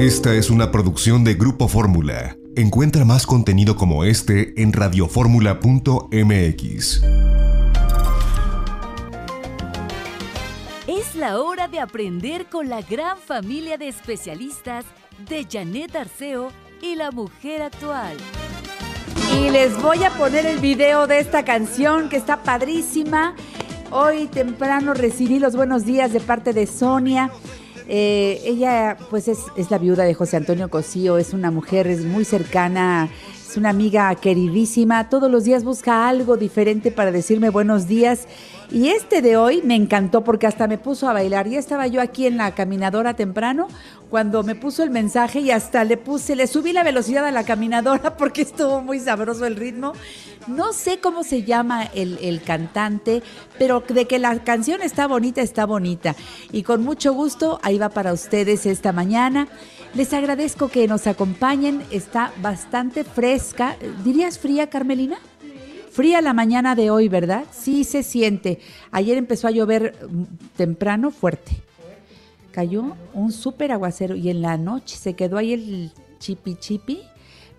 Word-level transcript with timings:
Esta 0.00 0.34
es 0.34 0.48
una 0.48 0.72
producción 0.72 1.24
de 1.24 1.34
Grupo 1.34 1.68
Fórmula. 1.68 2.38
Encuentra 2.56 3.04
más 3.04 3.26
contenido 3.26 3.76
como 3.76 4.04
este 4.04 4.62
en 4.62 4.72
radioformula.mx. 4.72 7.02
Es 10.86 11.14
la 11.14 11.38
hora 11.38 11.68
de 11.68 11.80
aprender 11.80 12.46
con 12.46 12.70
la 12.70 12.80
gran 12.80 13.18
familia 13.18 13.76
de 13.76 13.88
especialistas 13.88 14.86
de 15.28 15.44
Janet 15.44 15.94
Arceo 15.94 16.48
y 16.80 16.94
la 16.94 17.10
mujer 17.10 17.60
actual. 17.60 18.16
Y 19.36 19.50
les 19.50 19.78
voy 19.82 20.02
a 20.04 20.10
poner 20.12 20.46
el 20.46 20.60
video 20.60 21.08
de 21.08 21.18
esta 21.18 21.44
canción 21.44 22.08
que 22.08 22.16
está 22.16 22.42
padrísima. 22.42 23.34
Hoy 23.90 24.28
temprano 24.28 24.94
recibí 24.94 25.38
los 25.38 25.54
buenos 25.54 25.84
días 25.84 26.10
de 26.10 26.20
parte 26.20 26.54
de 26.54 26.66
Sonia. 26.66 27.30
Eh, 27.92 28.40
ella 28.44 28.96
pues 29.10 29.26
es, 29.26 29.40
es, 29.56 29.72
la 29.72 29.78
viuda 29.78 30.04
de 30.04 30.14
José 30.14 30.36
Antonio 30.36 30.70
Cosío, 30.70 31.18
es 31.18 31.32
una 31.32 31.50
mujer 31.50 31.88
es 31.88 32.04
muy 32.04 32.24
cercana, 32.24 33.08
es 33.48 33.56
una 33.56 33.70
amiga 33.70 34.14
queridísima, 34.14 35.08
todos 35.08 35.28
los 35.28 35.42
días 35.42 35.64
busca 35.64 36.08
algo 36.08 36.36
diferente 36.36 36.92
para 36.92 37.10
decirme 37.10 37.50
buenos 37.50 37.88
días 37.88 38.28
y 38.72 38.88
este 38.88 39.20
de 39.20 39.36
hoy 39.36 39.62
me 39.64 39.74
encantó 39.74 40.22
porque 40.22 40.46
hasta 40.46 40.68
me 40.68 40.78
puso 40.78 41.08
a 41.08 41.12
bailar. 41.12 41.48
Ya 41.48 41.58
estaba 41.58 41.86
yo 41.86 42.00
aquí 42.00 42.26
en 42.26 42.36
la 42.36 42.54
caminadora 42.54 43.14
temprano 43.14 43.68
cuando 44.08 44.42
me 44.42 44.54
puso 44.54 44.82
el 44.82 44.90
mensaje 44.90 45.40
y 45.40 45.50
hasta 45.50 45.84
le 45.84 45.96
puse, 45.96 46.36
le 46.36 46.46
subí 46.46 46.72
la 46.72 46.82
velocidad 46.82 47.26
a 47.26 47.32
la 47.32 47.44
caminadora 47.44 48.16
porque 48.18 48.42
estuvo 48.42 48.80
muy 48.80 49.00
sabroso 49.00 49.46
el 49.46 49.56
ritmo. 49.56 49.92
No 50.46 50.72
sé 50.72 50.98
cómo 50.98 51.24
se 51.24 51.42
llama 51.42 51.84
el, 51.94 52.18
el 52.22 52.42
cantante, 52.42 53.22
pero 53.58 53.82
de 53.88 54.06
que 54.06 54.18
la 54.18 54.38
canción 54.42 54.82
está 54.82 55.06
bonita, 55.06 55.42
está 55.42 55.66
bonita. 55.66 56.14
Y 56.52 56.62
con 56.62 56.82
mucho 56.82 57.12
gusto, 57.12 57.58
ahí 57.62 57.78
va 57.78 57.88
para 57.88 58.12
ustedes 58.12 58.66
esta 58.66 58.92
mañana. 58.92 59.48
Les 59.94 60.12
agradezco 60.12 60.68
que 60.68 60.86
nos 60.86 61.06
acompañen, 61.08 61.82
está 61.90 62.32
bastante 62.40 63.02
fresca. 63.02 63.76
¿Dirías 64.04 64.38
fría, 64.38 64.70
Carmelina? 64.70 65.18
Fría 65.90 66.20
la 66.20 66.32
mañana 66.32 66.76
de 66.76 66.90
hoy, 66.90 67.08
¿verdad? 67.08 67.44
Sí 67.50 67.82
se 67.82 68.04
siente. 68.04 68.60
Ayer 68.92 69.18
empezó 69.18 69.48
a 69.48 69.50
llover 69.50 69.96
mm, 70.08 70.22
temprano 70.56 71.10
fuerte. 71.10 71.52
Cayó 72.52 72.96
un 73.12 73.32
súper 73.32 73.72
aguacero 73.72 74.14
y 74.14 74.30
en 74.30 74.40
la 74.40 74.56
noche 74.56 74.96
se 74.96 75.14
quedó 75.14 75.36
ahí 75.36 75.52
el 75.52 75.92
chipi 76.20 76.54
chipi, 76.56 77.00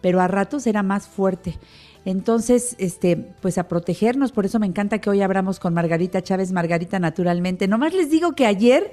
pero 0.02 0.22
a 0.22 0.28
ratos 0.28 0.66
era 0.66 0.82
más 0.82 1.08
fuerte. 1.08 1.58
Entonces, 2.06 2.76
este, 2.80 3.16
pues 3.16 3.58
a 3.58 3.68
protegernos, 3.68 4.32
por 4.32 4.46
eso 4.46 4.60
me 4.60 4.66
encanta 4.66 5.00
que 5.00 5.10
hoy 5.10 5.22
abramos 5.22 5.60
con 5.60 5.74
Margarita 5.74 6.24
Chávez, 6.24 6.52
Margarita 6.52 7.00
naturalmente. 7.00 7.68
Nomás 7.68 7.94
les 7.94 8.10
digo 8.10 8.32
que 8.32 8.46
ayer 8.46 8.92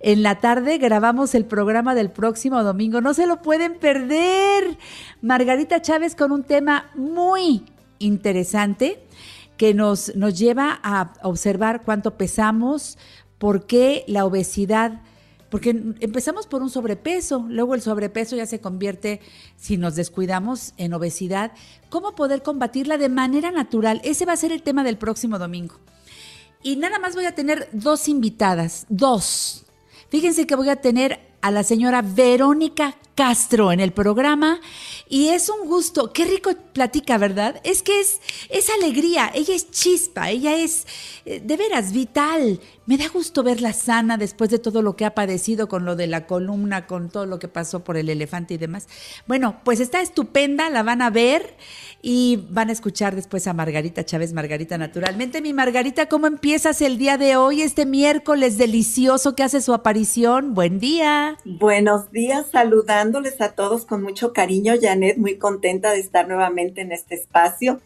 en 0.00 0.22
la 0.22 0.40
tarde 0.40 0.78
grabamos 0.78 1.34
el 1.34 1.44
programa 1.46 1.94
del 1.94 2.10
próximo 2.10 2.62
domingo, 2.62 3.00
no 3.00 3.14
se 3.14 3.26
lo 3.26 3.40
pueden 3.40 3.78
perder. 3.78 4.76
Margarita 5.22 5.80
Chávez 5.80 6.14
con 6.14 6.32
un 6.32 6.42
tema 6.42 6.90
muy 6.94 7.64
interesante 8.00 9.06
que 9.56 9.74
nos, 9.74 10.16
nos 10.16 10.36
lleva 10.36 10.80
a 10.82 11.12
observar 11.22 11.82
cuánto 11.84 12.16
pesamos, 12.16 12.98
por 13.38 13.66
qué 13.66 14.04
la 14.08 14.24
obesidad, 14.24 15.02
porque 15.50 15.70
empezamos 15.70 16.46
por 16.46 16.62
un 16.62 16.70
sobrepeso, 16.70 17.44
luego 17.48 17.74
el 17.74 17.82
sobrepeso 17.82 18.36
ya 18.36 18.46
se 18.46 18.60
convierte, 18.60 19.20
si 19.56 19.76
nos 19.76 19.96
descuidamos, 19.96 20.74
en 20.76 20.94
obesidad. 20.94 21.52
¿Cómo 21.88 22.14
poder 22.14 22.42
combatirla 22.42 22.98
de 22.98 23.08
manera 23.08 23.50
natural? 23.50 24.00
Ese 24.04 24.24
va 24.24 24.32
a 24.32 24.36
ser 24.36 24.52
el 24.52 24.62
tema 24.62 24.84
del 24.84 24.96
próximo 24.96 25.38
domingo. 25.38 25.74
Y 26.62 26.76
nada 26.76 26.98
más 26.98 27.14
voy 27.14 27.24
a 27.24 27.34
tener 27.34 27.68
dos 27.72 28.08
invitadas, 28.08 28.86
dos. 28.88 29.64
Fíjense 30.08 30.46
que 30.46 30.54
voy 30.54 30.68
a 30.68 30.76
tener 30.76 31.20
a 31.40 31.50
la 31.50 31.64
señora 31.64 32.02
Verónica 32.02 32.96
Castro 33.14 33.72
en 33.72 33.80
el 33.80 33.92
programa 33.92 34.60
y 35.10 35.30
es 35.30 35.48
un 35.48 35.68
gusto, 35.68 36.12
qué 36.12 36.24
rico 36.24 36.52
platica, 36.72 37.18
¿verdad? 37.18 37.60
Es 37.64 37.82
que 37.82 37.98
es, 37.98 38.20
es 38.48 38.70
alegría, 38.70 39.28
ella 39.34 39.56
es 39.56 39.68
chispa, 39.72 40.30
ella 40.30 40.56
es 40.56 40.86
eh, 41.24 41.40
de 41.44 41.56
veras 41.56 41.92
vital. 41.92 42.60
Me 42.86 42.96
da 42.96 43.08
gusto 43.08 43.42
verla 43.42 43.72
sana 43.72 44.16
después 44.16 44.50
de 44.50 44.58
todo 44.58 44.82
lo 44.82 44.94
que 44.94 45.04
ha 45.04 45.14
padecido 45.14 45.68
con 45.68 45.84
lo 45.84 45.96
de 45.96 46.06
la 46.06 46.26
columna, 46.26 46.86
con 46.86 47.08
todo 47.08 47.26
lo 47.26 47.38
que 47.40 47.48
pasó 47.48 47.84
por 47.84 47.96
el 47.96 48.08
elefante 48.08 48.54
y 48.54 48.56
demás. 48.56 48.88
Bueno, 49.26 49.60
pues 49.64 49.80
está 49.80 50.00
estupenda, 50.00 50.70
la 50.70 50.82
van 50.82 51.02
a 51.02 51.10
ver 51.10 51.56
y 52.02 52.46
van 52.50 52.68
a 52.68 52.72
escuchar 52.72 53.14
después 53.14 53.46
a 53.46 53.52
Margarita 53.52 54.04
Chávez, 54.04 54.32
Margarita 54.32 54.78
Naturalmente. 54.78 55.42
Mi 55.42 55.52
Margarita, 55.52 56.08
¿cómo 56.08 56.26
empiezas 56.26 56.82
el 56.82 56.98
día 56.98 57.18
de 57.18 57.36
hoy, 57.36 57.62
este 57.62 57.84
miércoles 57.84 58.58
delicioso 58.58 59.34
que 59.34 59.42
hace 59.42 59.60
su 59.60 59.74
aparición? 59.74 60.54
Buen 60.54 60.78
día. 60.78 61.36
Buenos 61.44 62.10
días, 62.10 62.46
saludándoles 62.50 63.40
a 63.40 63.52
todos 63.52 63.86
con 63.86 64.02
mucho 64.02 64.32
cariño. 64.32 64.74
Janet, 65.00 65.18
muy 65.18 65.38
contenta 65.38 65.92
de 65.92 66.00
estar 66.00 66.28
nuevamente 66.28 66.80
en 66.80 66.92
este 66.92 67.14
espacio. 67.14 67.80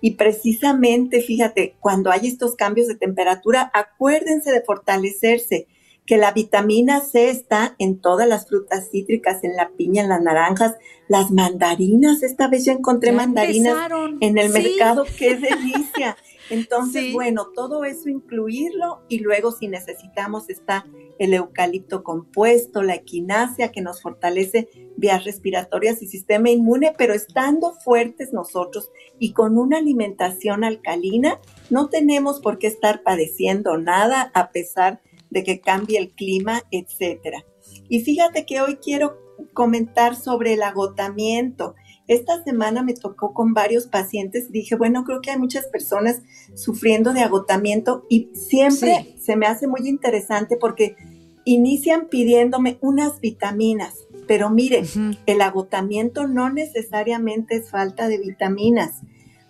Y 0.00 0.12
precisamente, 0.12 1.20
fíjate, 1.20 1.76
cuando 1.80 2.10
hay 2.10 2.26
estos 2.26 2.54
cambios 2.54 2.86
de 2.86 2.96
temperatura, 2.96 3.70
acuérdense 3.72 4.52
de 4.52 4.62
fortalecerse 4.62 5.66
que 6.04 6.16
la 6.16 6.32
vitamina 6.32 7.00
C 7.00 7.30
está 7.30 7.74
en 7.78 8.00
todas 8.00 8.28
las 8.28 8.48
frutas 8.48 8.90
cítricas, 8.90 9.42
en 9.42 9.56
la 9.56 9.70
piña, 9.70 10.02
en 10.02 10.08
las 10.08 10.22
naranjas, 10.22 10.76
las 11.08 11.30
mandarinas. 11.30 12.22
Esta 12.22 12.48
vez 12.48 12.64
yo 12.64 12.72
encontré 12.72 13.12
mandarinas 13.12 13.90
en 14.20 14.38
el 14.38 14.50
mercado, 14.50 15.04
qué 15.18 15.36
delicia. 15.36 16.16
Entonces, 16.50 17.12
bueno, 17.12 17.48
todo 17.54 17.84
eso 17.84 18.08
incluirlo 18.08 19.02
y 19.08 19.18
luego 19.20 19.52
si 19.52 19.68
necesitamos 19.68 20.48
está 20.48 20.86
el 21.18 21.34
eucalipto 21.34 22.02
compuesto, 22.04 22.82
la 22.82 22.94
equinacia 22.94 23.72
que 23.72 23.80
nos 23.80 24.02
fortalece 24.02 24.68
vías 24.96 25.24
respiratorias 25.24 26.02
y 26.02 26.06
sistema 26.06 26.50
inmune, 26.50 26.94
pero 26.96 27.14
estando 27.14 27.72
fuertes 27.72 28.32
nosotros 28.32 28.90
y 29.18 29.32
con 29.32 29.58
una 29.58 29.78
alimentación 29.78 30.64
alcalina, 30.64 31.40
no 31.70 31.88
tenemos 31.88 32.40
por 32.40 32.58
qué 32.58 32.66
estar 32.66 33.02
padeciendo 33.02 33.78
nada 33.78 34.30
a 34.34 34.50
pesar 34.50 35.00
de 35.30 35.42
que 35.42 35.60
cambie 35.60 35.98
el 35.98 36.10
clima, 36.10 36.62
etcétera. 36.70 37.44
Y 37.88 38.00
fíjate 38.00 38.46
que 38.46 38.60
hoy 38.60 38.76
quiero 38.76 39.18
comentar 39.52 40.16
sobre 40.16 40.54
el 40.54 40.62
agotamiento. 40.62 41.74
Esta 42.08 42.42
semana 42.44 42.82
me 42.82 42.94
tocó 42.94 43.34
con 43.34 43.52
varios 43.52 43.86
pacientes. 43.86 44.52
Dije, 44.52 44.76
bueno, 44.76 45.04
creo 45.04 45.20
que 45.20 45.32
hay 45.32 45.38
muchas 45.38 45.66
personas 45.66 46.22
sufriendo 46.54 47.12
de 47.12 47.20
agotamiento 47.20 48.04
y 48.08 48.30
siempre 48.34 49.16
se 49.20 49.36
me 49.36 49.46
hace 49.46 49.66
muy 49.66 49.88
interesante 49.88 50.56
porque 50.56 50.96
inician 51.44 52.08
pidiéndome 52.08 52.78
unas 52.80 53.20
vitaminas. 53.20 53.94
Pero 54.28 54.50
miren, 54.50 54.86
el 55.26 55.40
agotamiento 55.40 56.26
no 56.26 56.50
necesariamente 56.50 57.56
es 57.56 57.70
falta 57.70 58.08
de 58.08 58.18
vitaminas. 58.18 59.00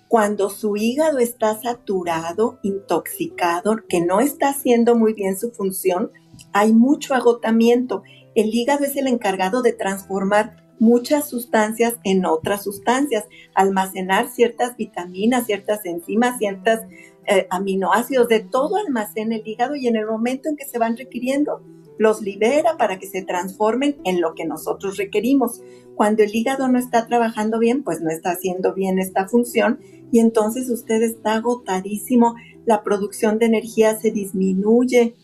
Cuando 0.09 0.51
su 0.51 0.77
hígado 0.77 1.19
está 1.19 1.61
saturado, 1.61 2.59
intoxicado, 2.63 3.77
que 3.89 4.01
no 4.01 4.21
está 4.21 4.51
haciendo 4.51 4.95
muy 4.95 5.15
bien 5.15 5.37
su 5.37 5.51
función, 5.51 6.11
hay 6.53 6.73
mucho 6.73 7.15
agotamiento. 7.15 8.03
El 8.35 8.55
hígado 8.55 8.85
es 8.85 8.97
el 8.97 9.09
encargado 9.09 9.63
de 9.63 9.73
transformar 9.73 10.66
muchas 10.79 11.29
sustancias 11.29 11.97
en 12.05 12.25
otras 12.27 12.65
sustancias, 12.65 13.25
almacenar 13.55 14.29
ciertas 14.29 14.77
vitaminas, 14.77 15.47
ciertas 15.47 15.85
enzimas, 15.85 16.39
ciertos 16.39 16.81
eh, 17.27 17.47
aminoácidos, 17.51 18.29
de 18.29 18.41
todo 18.41 18.77
almacena 18.77 19.37
el 19.37 19.47
hígado 19.47 19.75
y 19.75 19.89
en 19.89 19.97
el 19.97 20.07
momento 20.07 20.49
en 20.49 20.57
que 20.57 20.67
se 20.67 20.79
van 20.79 20.97
requiriendo, 20.97 21.63
los 21.99 22.21
libera 22.21 22.77
para 22.77 22.99
que 22.99 23.07
se 23.07 23.23
transformen 23.23 23.97
en 24.05 24.21
lo 24.21 24.35
que 24.35 24.45
nosotros 24.45 24.97
requerimos. 24.97 25.63
Cuando 25.95 26.23
el 26.23 26.35
hígado 26.35 26.69
no 26.69 26.79
está 26.79 27.07
trabajando 27.07 27.59
bien, 27.59 27.83
pues 27.83 28.01
no 28.01 28.11
está 28.11 28.33
haciendo 28.33 28.75
bien 28.75 28.99
esta 28.99 29.29
función 29.29 29.81
y 30.13 30.21
entonces 30.21 30.71
usted 30.71 31.03
está 31.03 31.35
agotadísimo, 31.35 32.35
la 32.65 32.83
producción 32.83 33.39
de 33.39 33.47
energía 33.47 33.99
se 33.99 34.11
disminuye, 34.11 35.15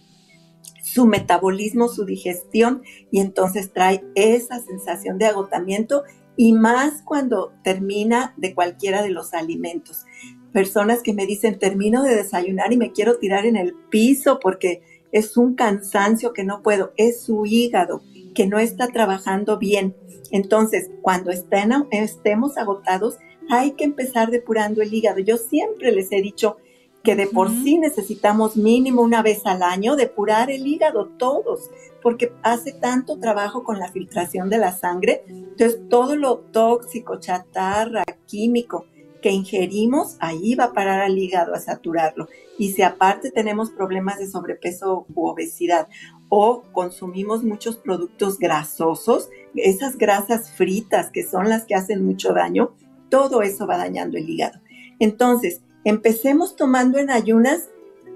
su 0.83 1.07
metabolismo, 1.07 1.89
su 1.89 2.05
digestión 2.05 2.83
y 3.11 3.21
entonces 3.21 3.73
trae 3.73 4.05
esa 4.15 4.59
sensación 4.61 5.17
de 5.17 5.27
agotamiento 5.27 6.03
y 6.37 6.53
más 6.53 7.03
cuando 7.03 7.53
termina 7.63 8.35
de 8.37 8.55
cualquiera 8.55 9.03
de 9.03 9.11
los 9.11 9.33
alimentos. 9.33 10.05
Personas 10.53 11.03
que 11.03 11.15
me 11.15 11.27
dicen, 11.27 11.59
termino 11.59 12.03
de 12.03 12.17
desayunar 12.17 12.73
y 12.73 12.77
me 12.77 12.93
quiero 12.93 13.19
tirar 13.19 13.47
en 13.47 13.57
el 13.57 13.75
piso 13.91 14.39
porque 14.41 14.83
es 15.13 15.37
un 15.37 15.55
cansancio 15.55 16.33
que 16.33 16.45
no 16.45 16.63
puedo, 16.63 16.93
es 16.97 17.23
su 17.23 17.47
hígado 17.47 18.03
que 18.35 18.47
no 18.47 18.59
está 18.59 18.89
trabajando 18.89 19.59
bien. 19.59 19.95
Entonces, 20.31 20.91
cuando 21.03 21.31
estemos 21.31 22.57
agotados, 22.57 23.19
hay 23.51 23.73
que 23.73 23.85
empezar 23.85 24.31
depurando 24.31 24.83
el 24.83 24.93
hígado. 24.93 25.19
Yo 25.21 25.37
siempre 25.37 25.93
les 25.93 26.11
he 26.13 26.23
dicho 26.23 26.57
que 27.03 27.17
de 27.17 27.27
por 27.27 27.51
sí 27.51 27.79
necesitamos 27.79 28.57
mínimo 28.57 29.03
una 29.03 29.23
vez 29.23 29.45
al 29.45 29.63
año 29.63 29.97
depurar 29.97 30.51
el 30.51 30.67
hígado 30.67 31.07
todos, 31.19 31.71
porque 32.01 32.33
hace 32.43 32.73
tanto 32.73 33.19
trabajo 33.19 33.65
con 33.65 33.79
la 33.79 33.91
filtración 33.91 34.51
de 34.51 34.59
la 34.59 34.73
sangre. 34.73 35.25
Entonces, 35.27 35.81
todo 35.89 36.17
lo 36.17 36.39
tóxico, 36.39 37.19
chatarra, 37.19 38.05
químico 38.27 38.87
que 39.23 39.31
ingerimos, 39.31 40.17
ahí 40.19 40.55
va 40.55 40.65
a 40.65 40.73
parar 40.73 41.01
al 41.01 41.17
hígado 41.17 41.55
a 41.55 41.61
saturarlo. 41.61 42.29
Y 42.59 42.73
si 42.73 42.83
aparte 42.83 43.31
tenemos 43.31 43.71
problemas 43.71 44.19
de 44.19 44.27
sobrepeso 44.27 45.07
u 45.15 45.27
obesidad 45.29 45.89
o 46.29 46.63
consumimos 46.73 47.45
muchos 47.45 47.77
productos 47.77 48.39
grasosos, 48.39 49.31
esas 49.55 49.97
grasas 49.97 50.51
fritas 50.51 51.11
que 51.11 51.23
son 51.23 51.49
las 51.49 51.65
que 51.65 51.75
hacen 51.75 52.05
mucho 52.05 52.35
daño, 52.35 52.75
todo 53.09 53.43
eso 53.43 53.67
va 53.67 53.79
dañando 53.79 54.19
el 54.19 54.29
hígado. 54.29 54.61
Entonces, 54.99 55.63
empecemos 55.85 56.57
tomando 56.57 56.99
en 56.99 57.11
ayunas 57.11 57.69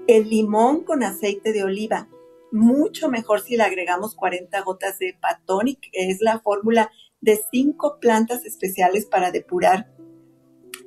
el 0.07 0.29
limón 0.29 0.83
con 0.83 1.03
aceite 1.03 1.51
de 1.51 1.63
oliva. 1.63 2.07
Mucho 2.51 3.09
mejor 3.09 3.41
si 3.41 3.57
le 3.57 3.63
agregamos 3.63 4.15
40 4.15 4.61
gotas 4.61 4.99
de 4.99 5.17
Patonic, 5.19 5.79
que 5.91 6.09
es 6.09 6.21
la 6.21 6.39
fórmula 6.39 6.91
de 7.19 7.39
cinco 7.51 7.99
plantas 7.99 8.45
especiales 8.45 9.05
para 9.05 9.31
depurar 9.31 9.91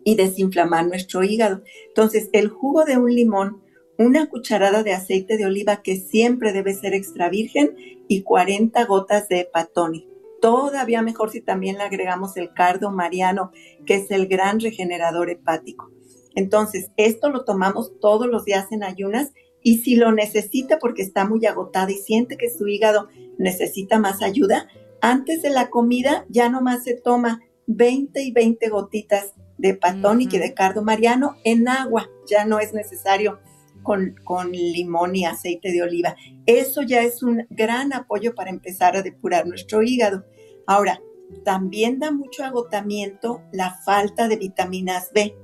y 0.05 0.15
desinflamar 0.15 0.87
nuestro 0.87 1.23
hígado. 1.23 1.63
Entonces, 1.89 2.31
el 2.33 2.49
jugo 2.49 2.85
de 2.85 2.97
un 2.97 3.15
limón, 3.15 3.63
una 3.99 4.31
cucharada 4.31 4.83
de 4.83 4.95
aceite 4.95 5.37
de 5.37 5.45
oliva 5.45 5.83
que 5.83 5.97
siempre 5.97 6.53
debe 6.53 6.73
ser 6.73 6.95
extra 6.95 7.29
virgen 7.29 7.77
y 8.09 8.23
40 8.23 8.83
gotas 8.87 9.29
de 9.29 9.49
Patonic. 9.53 10.07
Todavía 10.41 11.03
mejor 11.03 11.31
si 11.31 11.43
también 11.43 11.77
le 11.77 11.83
agregamos 11.83 12.39
el 12.39 12.55
cardo 12.55 12.91
mariano, 12.91 13.53
que 13.85 13.97
es 13.97 14.11
el 14.11 14.27
gran 14.27 14.59
regenerador 14.61 15.29
hepático. 15.29 15.91
Entonces, 16.35 16.91
esto 16.97 17.31
lo 17.31 17.45
tomamos 17.45 17.99
todos 18.01 18.27
los 18.27 18.45
días 18.45 18.71
en 18.71 18.85
ayunas 18.85 19.33
y 19.63 19.79
si 19.79 19.97
lo 19.97 20.13
necesita 20.13 20.79
porque 20.79 21.03
está 21.03 21.27
muy 21.27 21.45
agotada 21.47 21.91
y 21.91 21.97
siente 21.97 22.37
que 22.37 22.51
su 22.51 22.67
hígado 22.67 23.09
necesita 23.39 23.99
más 23.99 24.23
ayuda, 24.23 24.69
antes 25.01 25.43
de 25.43 25.51
la 25.51 25.71
comida 25.71 26.25
ya 26.29 26.49
nomás 26.49 26.85
se 26.85 26.95
toma 26.95 27.41
20 27.67 28.23
y 28.23 28.33
20 28.33 28.69
gotitas 28.69 29.35
de 29.59 29.75
patónico 29.75 30.37
y 30.37 30.39
de 30.39 30.55
cardo 30.55 30.83
mariano 30.83 31.37
en 31.45 31.69
agua. 31.69 32.09
Ya 32.29 32.45
no 32.45 32.59
es 32.59 32.73
necesario 32.73 33.41
con, 33.83 34.15
con, 34.25 34.53
limón 34.53 35.17
y 35.17 35.25
aceite 35.25 35.73
de 35.73 35.83
oliva. 35.83 36.17
Eso 36.47 36.83
ya 36.83 37.03
es 37.03 37.23
un 37.23 37.47
gran 37.51 37.93
apoyo 37.93 38.35
para 38.35 38.51
empezar 38.51 38.97
a 38.97 39.03
depurar 39.03 39.47
nuestro 39.47 39.83
hígado. 39.83 40.25
Ahora, 40.67 41.01
también 41.45 41.99
da 41.99 42.11
mucho 42.11 42.45
agotamiento 42.45 43.43
la 43.53 43.79
falta 43.85 44.29
de 44.29 44.37
vitaminas 44.37 45.11
B. 45.15 45.35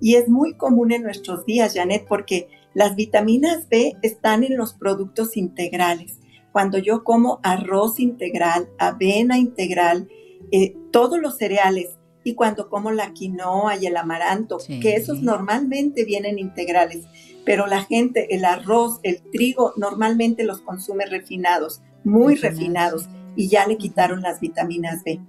Y 0.00 0.14
es 0.16 0.28
muy 0.28 0.54
común 0.54 0.92
en 0.92 1.02
nuestros 1.02 1.44
días, 1.46 1.74
Janet, 1.74 2.06
porque 2.08 2.48
las 2.74 2.94
vitaminas 2.96 3.68
B 3.68 3.96
están 4.02 4.44
en 4.44 4.56
los 4.56 4.74
productos 4.74 5.36
integrales. 5.36 6.18
Cuando 6.52 6.78
yo 6.78 7.04
como 7.04 7.40
arroz 7.42 8.00
integral, 8.00 8.68
avena 8.78 9.38
integral, 9.38 10.08
eh, 10.52 10.76
todos 10.90 11.18
los 11.20 11.36
cereales, 11.36 11.98
y 12.24 12.34
cuando 12.34 12.68
como 12.68 12.90
la 12.90 13.12
quinoa 13.12 13.76
y 13.76 13.86
el 13.86 13.96
amaranto, 13.96 14.58
que 14.80 14.94
esos 14.94 15.22
normalmente 15.22 16.04
vienen 16.04 16.38
integrales, 16.38 17.04
pero 17.44 17.68
la 17.68 17.84
gente, 17.84 18.34
el 18.34 18.44
arroz, 18.44 18.98
el 19.04 19.22
trigo, 19.30 19.72
normalmente 19.76 20.42
los 20.42 20.60
consume 20.60 21.06
refinados, 21.06 21.82
muy 22.02 22.34
refinados, 22.34 23.08
y 23.36 23.48
ya 23.48 23.66
le 23.68 23.76
quitaron 23.78 24.22
las 24.22 24.40
vitaminas 24.40 25.04
B. 25.04 25.20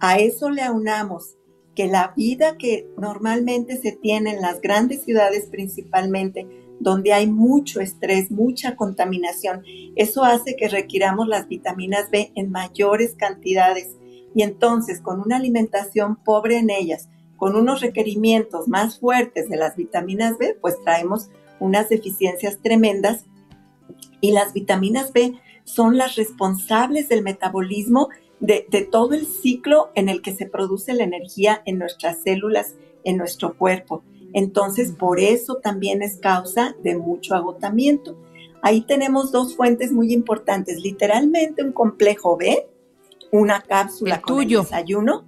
A 0.00 0.18
eso 0.18 0.48
le 0.48 0.62
aunamos 0.62 1.35
que 1.76 1.86
la 1.86 2.14
vida 2.16 2.56
que 2.56 2.88
normalmente 2.96 3.76
se 3.76 3.92
tiene 3.92 4.30
en 4.30 4.40
las 4.40 4.62
grandes 4.62 5.02
ciudades 5.04 5.46
principalmente, 5.50 6.48
donde 6.80 7.12
hay 7.12 7.26
mucho 7.26 7.80
estrés, 7.80 8.30
mucha 8.30 8.76
contaminación, 8.76 9.62
eso 9.94 10.24
hace 10.24 10.56
que 10.56 10.68
requiramos 10.68 11.28
las 11.28 11.48
vitaminas 11.48 12.10
B 12.10 12.32
en 12.34 12.50
mayores 12.50 13.14
cantidades. 13.14 13.90
Y 14.34 14.42
entonces, 14.42 15.00
con 15.00 15.20
una 15.20 15.36
alimentación 15.36 16.16
pobre 16.16 16.58
en 16.58 16.70
ellas, 16.70 17.10
con 17.36 17.54
unos 17.54 17.82
requerimientos 17.82 18.68
más 18.68 18.98
fuertes 18.98 19.48
de 19.50 19.56
las 19.56 19.76
vitaminas 19.76 20.38
B, 20.38 20.56
pues 20.60 20.76
traemos 20.82 21.28
unas 21.60 21.90
deficiencias 21.90 22.58
tremendas. 22.62 23.26
Y 24.22 24.32
las 24.32 24.54
vitaminas 24.54 25.12
B 25.12 25.34
son 25.64 25.98
las 25.98 26.16
responsables 26.16 27.10
del 27.10 27.22
metabolismo 27.22 28.08
de, 28.40 28.88
todo 28.90 29.14
el 29.14 29.26
ciclo 29.26 29.90
en 29.94 30.08
el 30.08 30.22
que 30.22 30.34
se 30.34 30.46
produce 30.46 30.92
la 30.94 31.04
energía 31.04 31.62
en 31.64 31.78
nuestras 31.78 32.18
células, 32.22 32.74
en 33.04 33.16
nuestro 33.16 33.56
cuerpo. 33.56 34.02
Entonces, 34.32 34.92
por 34.92 35.20
eso 35.20 35.56
también 35.56 36.02
es 36.02 36.18
causa 36.18 36.76
de 36.82 36.96
mucho 36.96 37.34
agotamiento. 37.34 38.16
Ahí 38.62 38.82
tenemos 38.82 39.32
dos 39.32 39.56
fuentes 39.56 39.92
muy 39.92 40.12
importantes, 40.12 40.80
literalmente 40.80 41.62
un 41.62 41.72
complejo 41.72 42.36
B, 42.36 42.66
una 43.30 43.62
cápsula 43.62 44.20
con 44.20 44.42
el 44.42 44.48
desayuno. 44.48 45.24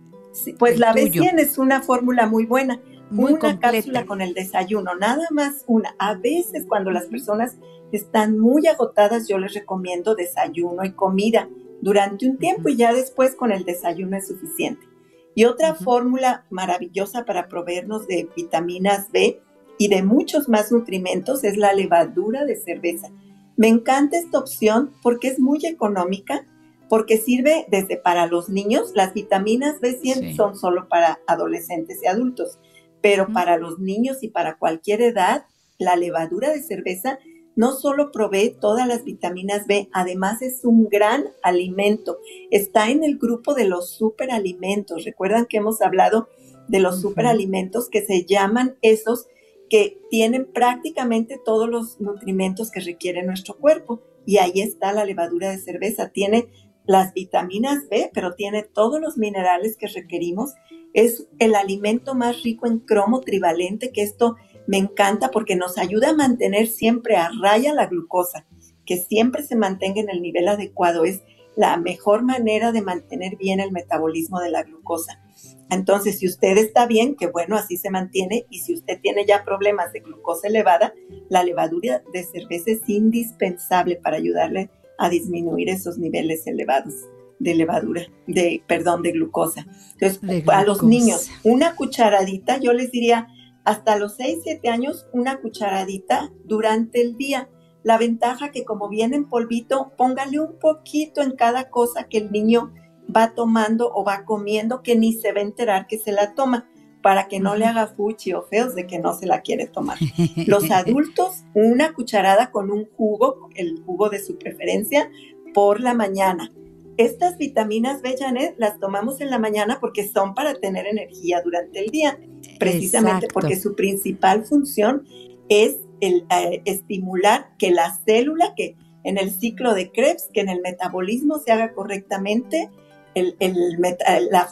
pues 0.59 0.79
la 0.79 0.93
B100 0.95 1.39
es 1.39 1.59
una 1.59 1.83
fórmula 1.83 2.27
muy 2.27 2.47
buena, 2.47 2.81
una 3.11 3.59
cápsula 3.59 4.05
con 4.05 4.21
el 4.21 4.35
desayuno, 4.35 4.95
nada 4.97 5.27
más 5.31 5.65
una. 5.67 5.95
A 5.99 6.15
veces 6.15 6.67
cuando 6.69 6.91
las 6.91 7.07
personas 7.07 7.57
están 7.93 8.39
muy 8.39 8.67
agotadas, 8.67 9.29
yo 9.29 9.39
les 9.39 9.55
recomiendo 9.55 10.15
desayuno 10.15 10.85
y 10.85 10.93
comida 10.93 11.49
durante 11.81 12.29
un 12.29 12.39
tiempo 12.39 12.69
y 12.69 12.77
ya 12.77 12.93
después 12.93 13.35
con 13.35 13.53
el 13.53 13.65
desayuno 13.65 14.17
es 14.17 14.29
suficiente. 14.29 14.87
Y 15.35 15.45
otra 15.45 15.75
fórmula 15.75 16.45
maravillosa 16.51 17.25
para 17.25 17.49
proveernos 17.49 18.07
de 18.07 18.29
vitaminas 18.35 19.11
B 19.13 19.41
y 19.79 19.89
de 19.89 20.03
muchos 20.03 20.49
más 20.49 20.73
nutrimentos 20.73 21.45
es 21.45 21.57
la 21.57 21.73
levadura 21.73 22.45
de 22.45 22.57
cerveza. 22.57 23.09
Me 23.57 23.69
encanta 23.69 24.19
esta 24.19 24.39
opción 24.39 24.93
porque 25.03 25.29
es 25.29 25.39
muy 25.39 25.65
económica, 25.65 26.45
porque 26.89 27.19
sirve 27.19 27.67
desde 27.71 27.97
para 27.97 28.27
los 28.27 28.49
niños. 28.49 28.93
Las 28.95 29.15
vitaminas 29.15 29.81
B100 29.81 30.35
son 30.37 30.57
solo 30.57 30.89
para 30.89 31.21
adolescentes 31.27 32.01
y 32.03 32.07
adultos, 32.07 32.59
pero 33.01 33.33
para 33.33 33.57
los 33.59 33.79
niños 33.79 34.23
y 34.23 34.29
para 34.29 34.59
cualquier 34.59 35.03
edad, 35.03 35.47
la 35.79 35.95
levadura 35.95 36.51
de 36.51 36.63
cerveza 36.63 37.19
no 37.59 37.73
solo 37.73 38.13
provee 38.13 38.55
todas 38.61 38.87
las 38.87 39.03
vitaminas 39.03 39.67
B, 39.67 39.89
además 39.93 40.43
es 40.43 40.65
un 40.65 40.89
gran 40.89 41.25
alimento. 41.43 42.19
Está 42.53 42.89
en 42.89 43.03
el 43.03 43.19
grupo 43.19 43.53
de 43.55 43.65
los 43.65 43.91
superalimentos. 43.91 45.05
Recuerdan 45.05 45.47
que 45.47 45.57
hemos 45.57 45.83
hablado 45.83 46.29
de 46.69 46.79
los 46.79 47.01
superalimentos 47.01 47.89
que 47.89 48.07
se 48.07 48.25
llaman 48.25 48.77
esos 48.81 49.27
que 49.69 50.01
tienen 50.09 50.47
prácticamente 50.47 51.37
todos 51.45 51.69
los 51.69 52.01
nutrimentos 52.01 52.71
que 52.71 52.79
requiere 52.79 53.25
nuestro 53.25 53.57
cuerpo. 53.57 54.03
Y 54.25 54.37
ahí 54.37 54.61
está 54.61 54.93
la 54.93 55.05
levadura 55.05 55.51
de 55.51 55.59
cerveza. 55.59 56.11
Tiene 56.11 56.47
las 56.87 57.13
vitaminas 57.13 57.89
B, 57.89 58.09
pero 58.15 58.37
tiene 58.37 58.63
todos 58.63 59.01
los 59.01 59.19
minerales 59.19 59.77
que 59.77 59.89
requerimos. 59.89 60.55
Es 60.95 61.27
el 61.41 61.57
alimento 61.57 62.15
más 62.15 62.41
rico 62.45 62.69
en 62.69 62.79
cromo 62.79 63.21
trivalente, 63.21 63.91
que 63.91 64.03
esto 64.03 64.37
me 64.69 64.76
encanta 64.76 65.31
porque 65.31 65.56
nos 65.56 65.79
ayuda 65.79 66.11
a 66.11 66.15
mantener 66.15 66.69
siempre 66.69 67.17
a 67.17 67.31
raya 67.41 67.73
la 67.73 67.87
glucosa, 67.87 68.47
que 68.85 68.99
siempre 68.99 69.43
se 69.43 69.56
mantenga 69.56 70.03
en 70.03 70.11
el 70.11 70.20
nivel 70.20 70.47
adecuado. 70.47 71.06
Es 71.06 71.23
la 71.56 71.79
mejor 71.79 72.23
manera 72.23 72.70
de 72.70 72.82
mantener 72.82 73.37
bien 73.37 73.61
el 73.61 73.73
metabolismo 73.73 74.41
de 74.41 74.50
la 74.50 74.65
glucosa. 74.65 75.23
Entonces, 75.71 76.19
si 76.19 76.26
usted 76.26 76.59
está 76.59 76.87
bien, 76.87 77.16
que 77.16 77.28
bueno, 77.28 77.57
así 77.57 77.78
se 77.78 77.88
mantiene. 77.88 78.45
Y 78.50 78.59
si 78.59 78.75
usted 78.75 79.00
tiene 79.00 79.25
ya 79.25 79.43
problemas 79.43 79.90
de 79.95 80.00
glucosa 80.00 80.49
elevada, 80.49 80.93
la 81.31 81.43
levadura 81.45 82.02
de 82.12 82.23
cerveza 82.25 82.71
es 82.71 82.87
indispensable 82.88 83.97
para 83.97 84.19
ayudarle 84.19 84.71
a 84.99 85.09
disminuir 85.09 85.71
esos 85.71 85.97
niveles 85.97 86.47
elevados 86.47 86.95
de 87.38 87.54
levadura, 87.54 88.02
de, 88.26 88.62
perdón, 88.66 89.02
de 89.02 89.12
glucosa. 89.12 89.66
Entonces, 89.99 90.47
a 90.47 90.62
los 90.62 90.83
niños, 90.83 91.31
una 91.43 91.75
cucharadita, 91.75 92.59
yo 92.59 92.75
les 92.75 92.90
diría, 92.90 93.28
hasta 93.69 93.99
los 93.99 94.15
6, 94.17 94.39
7 94.45 94.71
años 94.71 95.07
una 95.13 95.43
cucharadita 95.43 96.33
durante 96.45 97.03
el 97.03 97.19
día. 97.19 97.51
La 97.83 97.99
ventaja 97.99 98.51
que 98.51 98.65
como 98.65 98.89
viene 98.89 99.17
en 99.17 99.29
polvito, 99.29 99.93
póngale 99.99 100.41
un 100.41 100.59
poquito 100.59 101.21
en 101.21 101.33
cada 101.33 101.69
cosa 101.69 102.05
que 102.05 102.17
el 102.17 102.33
niño 102.33 102.73
va 103.15 103.35
tomando 103.35 103.93
o 103.95 104.05
va 104.05 104.25
comiendo 104.25 104.83
que 104.83 104.97
ni 104.97 105.13
se 105.13 105.33
va 105.33 105.41
a 105.41 105.43
enterar 105.43 105.87
que 105.87 105.99
se 105.99 106.13
la 106.13 106.35
toma 106.35 106.67
para 107.03 107.29
que 107.29 107.41
no 107.41 107.57
le 107.57 107.67
haga 107.67 107.89
fuchi 107.89 108.33
o 108.33 108.41
feos 108.41 108.75
de 108.75 108.87
que 108.87 108.99
no 108.99 109.13
se 109.13 109.27
la 109.27 109.43
quiere 109.43 109.67
tomar. 109.67 109.99
Los 110.47 110.71
adultos, 110.71 111.45
una 111.53 111.93
cucharada 111.93 112.51
con 112.51 112.71
un 112.71 112.89
jugo, 112.97 113.51
el 113.55 113.83
jugo 113.85 114.09
de 114.09 114.21
su 114.21 114.39
preferencia, 114.39 115.11
por 115.53 115.81
la 115.81 115.93
mañana. 115.93 116.51
Estas 116.97 117.37
vitaminas 117.37 118.01
B, 118.01 118.17
Janet, 118.19 118.55
las 118.57 118.81
tomamos 118.81 119.21
en 119.21 119.29
la 119.29 119.39
mañana 119.39 119.77
porque 119.79 120.09
son 120.09 120.35
para 120.35 120.55
tener 120.55 120.87
energía 120.87 121.43
durante 121.43 121.81
el 121.81 121.91
día 121.91 122.19
precisamente 122.59 123.29
porque 123.33 123.57
su 123.57 123.75
principal 123.75 124.45
función 124.45 125.07
es 125.49 125.77
el, 126.00 126.27
eh, 126.31 126.62
estimular 126.65 127.50
que 127.59 127.71
la 127.71 127.97
célula, 128.05 128.55
que 128.57 128.77
en 129.05 129.19
el 129.19 129.31
ciclo 129.31 129.75
de 129.75 129.91
Krebs, 129.91 130.29
que 130.33 130.41
en 130.41 130.49
el 130.49 130.61
metabolismo 130.61 131.38
se 131.38 131.53
haga 131.53 131.73
correctamente 131.73 132.71
el, 133.15 133.37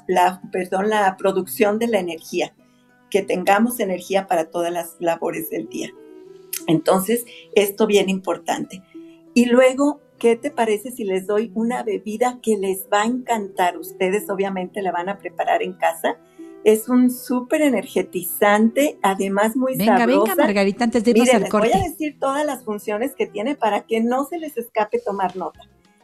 la, 0.09 0.41
perdón, 0.51 0.89
la 0.89 1.17
producción 1.17 1.79
de 1.79 1.89
la 1.89 1.99
energía, 1.99 2.55
que 3.11 3.23
tengamos 3.23 3.81
energía 3.81 4.27
para 4.27 4.51
todas 4.51 4.73
las 4.73 4.97
labores 4.99 5.51
del 5.51 5.69
día. 5.69 5.91
Entonces, 6.67 7.25
esto 7.55 7.87
bien 7.87 8.09
importante. 8.09 8.83
Y 9.35 9.47
luego, 9.47 10.01
¿qué 10.19 10.37
te 10.37 10.51
parece 10.51 10.91
si 10.91 11.05
les 11.05 11.27
doy 11.27 11.53
una 11.55 11.83
bebida 11.83 12.41
que 12.43 12.57
les 12.57 12.89
va 12.93 13.03
a 13.03 13.07
encantar? 13.07 13.77
Ustedes 13.79 14.29
obviamente 14.31 14.83
la 14.83 14.91
van 14.91 15.09
a 15.09 15.19
preparar 15.19 15.63
en 15.63 15.75
casa 15.75 16.19
es 16.67 16.89
un 16.89 17.13
súper 17.13 17.63
energetizante, 17.63 18.99
además 19.01 19.55
muy 19.55 19.77
venga, 19.77 19.99
sabrosa. 19.99 20.33
Venga, 20.33 20.45
Margarita, 20.47 20.83
antes 20.83 21.05
de 21.05 21.13
irnos 21.13 21.27
Miren, 21.29 21.43
les 21.43 21.53
voy 21.53 21.73
a 21.73 21.89
decir 21.89 22.19
todas 22.19 22.45
las 22.45 22.65
funciones 22.65 23.15
que 23.15 23.29
tiene 23.29 23.55
para 23.55 23.83
que 23.83 24.01
no 24.01 24.25
se 24.25 24.41
les 24.41 24.57
escape 24.57 24.99
tomar 24.99 25.37
nota. 25.37 25.61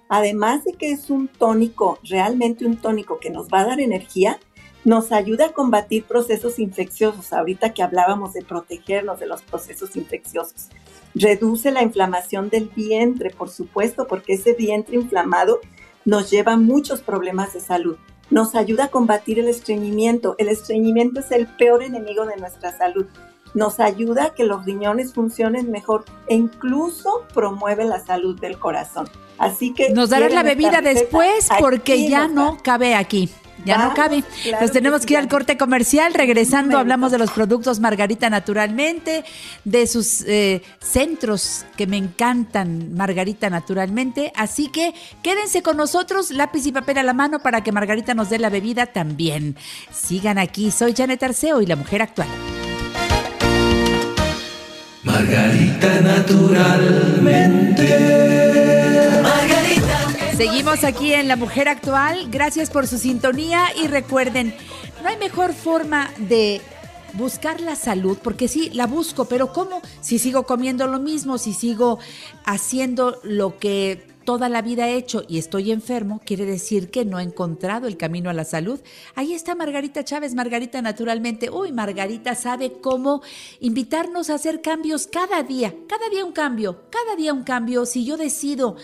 además 0.09 0.63
de 0.63 0.75
que 0.75 0.93
es 0.93 1.11
un 1.11 1.27
tónico, 1.27 1.99
realmente 2.09 2.65
un 2.65 2.77
tónico 2.77 3.19
que 3.19 3.31
nos 3.31 3.49
va 3.49 3.63
a 3.63 3.67
dar 3.67 3.81
energía, 3.81 4.39
nos 4.85 5.11
ayuda 5.11 5.47
a 5.47 5.53
combatir 5.53 6.05
procesos 6.05 6.61
infecciosos, 6.61 7.33
ahorita 7.33 7.75
que 7.75 7.83
hablábamos 7.83 8.33
de 8.33 8.45
protegernos 8.45 9.19
de 9.19 9.27
los 9.27 9.43
procesos 9.43 9.97
infecciosos. 9.97 10.69
Reduce 11.17 11.73
la 11.73 11.83
inflamación 11.83 12.51
del 12.51 12.69
vientre, 12.69 13.31
por 13.31 13.51
supuesto, 13.51 14.07
porque 14.07 14.35
ese 14.35 14.53
vientre 14.53 14.95
inflamado 14.95 15.59
nos 16.05 16.31
lleva 16.31 16.53
a 16.53 16.57
muchos 16.57 17.01
problemas 17.01 17.53
de 17.53 17.61
salud. 17.61 17.97
Nos 18.33 18.55
ayuda 18.55 18.85
a 18.85 18.89
combatir 18.89 19.39
el 19.39 19.49
estreñimiento. 19.49 20.37
El 20.39 20.49
estreñimiento 20.49 21.21
es 21.21 21.31
el 21.33 21.47
peor 21.47 21.83
enemigo 21.83 22.25
de 22.25 22.39
nuestra 22.39 22.75
salud. 22.75 23.05
Nos 23.53 23.79
ayuda 23.79 24.25
a 24.25 24.35
que 24.35 24.45
los 24.45 24.65
riñones 24.65 25.13
funcionen 25.13 25.71
mejor 25.71 26.07
e 26.29 26.37
incluso 26.37 27.27
promueve 27.35 27.85
la 27.85 28.03
salud 28.03 28.41
del 28.41 28.59
corazón. 28.59 29.07
Así 29.37 29.75
que... 29.75 29.91
Nos 29.91 30.09
darás 30.09 30.33
la 30.33 30.43
bebida 30.43 30.81
después 30.81 31.51
porque 31.61 32.09
ya 32.09 32.27
no 32.27 32.57
cabe 32.63 32.95
aquí. 32.95 33.29
Ya 33.65 33.79
no 33.79 33.95
cabe. 33.95 34.25
Nos 34.61 34.73
tenemos 34.73 35.07
que 35.07 35.15
ir 35.15 35.19
al 35.19 35.29
corte 35.29 35.57
comercial. 35.57 36.13
Regresando, 36.15 36.79
hablamos 36.79 37.13
de 37.13 37.19
los 37.19 37.31
productos 37.31 37.81
Margarita 37.81 38.29
Naturalmente, 38.29 39.25
de 39.65 39.87
sus 39.87 40.23
eh, 40.23 40.63
centros 40.81 41.65
que 41.77 41.87
me 41.87 41.97
encantan, 41.97 42.95
Margarita 42.95 43.49
Naturalmente. 43.51 44.33
Así 44.37 44.69
que 44.69 44.95
quédense 45.23 45.63
con 45.63 45.77
nosotros, 45.77 46.31
lápiz 46.31 46.67
y 46.67 46.73
papel 46.73 46.99
a 46.99 47.03
la 47.03 47.13
mano 47.13 47.41
para 47.41 47.63
que 47.63 47.73
Margarita 47.73 48.15
nos 48.15 48.31
dé 48.31 48.39
la 48.39 48.51
bebida 48.51 48.87
también. 48.87 49.57
Sigan 49.93 50.39
aquí. 50.39 50.71
Soy 50.71 50.95
Janet 50.95 51.23
Arceo 51.23 51.63
y 51.63 51.67
la 51.67 51.77
mujer 51.77 52.03
actual. 52.03 52.29
Margarita 55.05 56.01
Naturalmente. 56.01 58.52
Seguimos 60.45 60.83
aquí 60.83 61.15
en 61.15 61.29
La 61.29 61.37
Mujer 61.37 61.69
Actual. 61.69 62.27
Gracias 62.29 62.69
por 62.69 62.89
su 62.89 62.99
sintonía 62.99 63.67
y 63.81 63.87
recuerden, 63.87 64.53
no 65.01 65.09
hay 65.09 65.17
mejor 65.17 65.53
forma 65.53 66.11
de 66.19 66.61
buscar 67.13 67.61
la 67.61 67.77
salud, 67.77 68.19
porque 68.21 68.49
sí, 68.49 68.69
la 68.71 68.89
busco, 68.89 69.27
pero 69.27 69.53
¿cómo? 69.53 69.81
Si 70.01 70.19
sigo 70.19 70.43
comiendo 70.43 70.89
lo 70.89 70.99
mismo, 70.99 71.39
si 71.39 71.53
sigo 71.53 72.01
haciendo 72.45 73.21
lo 73.23 73.57
que 73.61 74.05
toda 74.25 74.49
la 74.49 74.63
vida 74.63 74.89
he 74.89 74.97
hecho 74.97 75.23
y 75.29 75.39
estoy 75.39 75.71
enfermo, 75.71 76.21
quiere 76.25 76.45
decir 76.45 76.91
que 76.91 77.05
no 77.05 77.21
he 77.21 77.23
encontrado 77.23 77.87
el 77.87 77.97
camino 77.97 78.29
a 78.29 78.33
la 78.33 78.45
salud. 78.45 78.81
Ahí 79.15 79.35
está 79.35 79.55
Margarita 79.55 80.03
Chávez, 80.03 80.35
Margarita 80.35 80.83
naturalmente. 80.83 81.51
Uy, 81.51 81.71
Margarita 81.71 82.35
sabe 82.35 82.81
cómo 82.81 83.23
invitarnos 83.61 84.29
a 84.29 84.35
hacer 84.35 84.61
cambios 84.61 85.07
cada 85.07 85.45
día, 85.45 85.73
cada 85.89 86.09
día 86.09 86.25
un 86.25 86.33
cambio, 86.33 86.83
cada 86.91 87.15
día 87.15 87.33
un 87.33 87.45
cambio. 87.45 87.87
Si 87.87 88.05
yo 88.05 88.17
decido 88.17 88.77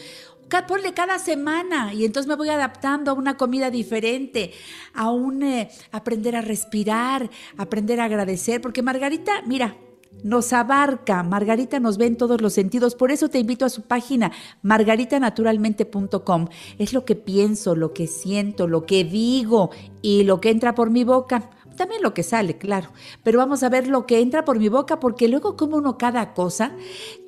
ponle 0.66 0.94
cada 0.94 1.18
semana 1.18 1.92
y 1.94 2.04
entonces 2.04 2.28
me 2.28 2.36
voy 2.36 2.48
adaptando 2.48 3.10
a 3.10 3.14
una 3.14 3.36
comida 3.36 3.70
diferente, 3.70 4.52
a 4.94 5.10
un 5.10 5.42
eh, 5.42 5.70
aprender 5.92 6.36
a 6.36 6.40
respirar, 6.40 7.30
aprender 7.56 8.00
a 8.00 8.04
agradecer, 8.04 8.60
porque 8.60 8.82
Margarita, 8.82 9.42
mira, 9.46 9.76
nos 10.24 10.52
abarca, 10.52 11.22
Margarita 11.22 11.78
nos 11.80 11.96
ve 11.96 12.06
en 12.06 12.16
todos 12.16 12.40
los 12.40 12.52
sentidos, 12.52 12.94
por 12.94 13.12
eso 13.12 13.28
te 13.28 13.38
invito 13.38 13.64
a 13.64 13.68
su 13.68 13.82
página 13.82 14.32
margaritanaturalmente.com. 14.62 16.48
Es 16.78 16.92
lo 16.92 17.04
que 17.04 17.14
pienso, 17.14 17.76
lo 17.76 17.92
que 17.92 18.06
siento, 18.06 18.66
lo 18.66 18.84
que 18.84 19.04
digo 19.04 19.70
y 20.02 20.24
lo 20.24 20.40
que 20.40 20.50
entra 20.50 20.74
por 20.74 20.90
mi 20.90 21.04
boca 21.04 21.50
también 21.78 22.02
lo 22.02 22.12
que 22.12 22.22
sale, 22.22 22.58
claro, 22.58 22.90
pero 23.22 23.38
vamos 23.38 23.62
a 23.62 23.70
ver 23.70 23.88
lo 23.88 24.04
que 24.04 24.20
entra 24.20 24.44
por 24.44 24.58
mi 24.58 24.68
boca, 24.68 25.00
porque 25.00 25.28
luego 25.28 25.56
como 25.56 25.78
uno 25.78 25.96
cada 25.96 26.34
cosa, 26.34 26.72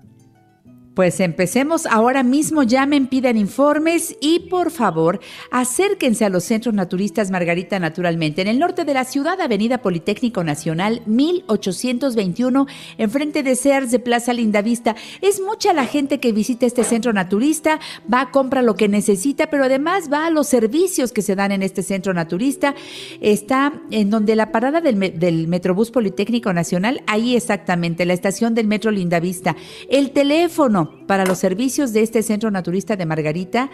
Pues 0.94 1.20
empecemos 1.20 1.87
ahora 1.87 2.25
mismo, 2.25 2.64
llamen, 2.64 3.06
pidan 3.06 3.37
informes 3.37 4.16
y 4.20 4.40
por 4.50 4.73
favor 4.73 5.20
acérquense 5.52 6.25
a 6.25 6.28
los 6.28 6.42
centros 6.42 6.75
naturistas 6.75 7.30
Margarita 7.30 7.78
Naturalmente. 7.78 8.42
En 8.42 8.49
el 8.49 8.59
norte 8.59 8.85
de 8.85 8.94
la 8.94 9.04
ciudad, 9.04 9.40
Avenida 9.40 9.78
Politécnico 9.78 10.42
Nacional 10.42 11.02
1821, 11.06 12.66
enfrente 12.99 13.44
de 13.44 13.54
Sears 13.54 13.92
de 13.92 14.00
Plaza 14.00 14.32
Lindavista. 14.32 14.97
Es 15.20 15.40
mucha 15.40 15.73
la 15.73 15.87
gente 15.87 16.18
que 16.18 16.32
visita 16.32 16.66
este 16.66 16.82
centro 16.82 17.12
naturista, 17.12 17.78
va, 18.12 18.32
compra 18.32 18.61
lo 18.61 18.75
que 18.75 18.88
necesita, 18.88 19.49
pero 19.49 19.64
además 19.66 20.11
va 20.12 20.26
a 20.26 20.30
los 20.30 20.49
servicios 20.49 21.12
que 21.12 21.23
se 21.23 21.37
dan 21.37 21.52
en 21.52 21.62
este 21.62 21.85
centro 21.85 22.14
naturista. 22.14 22.75
Está 23.20 23.80
en 23.92 24.11
donde 24.11 24.35
la 24.35 24.50
parada 24.50 24.80
del, 24.80 25.20
del 25.20 25.47
Metrobús 25.47 25.92
Politécnico 25.92 26.52
Nacional, 26.52 27.04
ahí 27.06 27.37
exactamente, 27.37 28.04
la 28.06 28.14
estación 28.14 28.56
del 28.56 28.66
Metro 28.66 28.90
Lindavista. 28.90 29.54
El 29.88 30.11
teléfono 30.11 30.89
para 31.06 31.25
los 31.26 31.38
servicios 31.38 31.92
de 31.92 32.02
este 32.02 32.23
centro 32.23 32.50
naturista 32.50 32.97
de 32.97 33.06
Margarita 33.06 33.70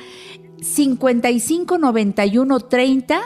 55 0.61 1.79
91 1.79 2.61
30 2.61 3.21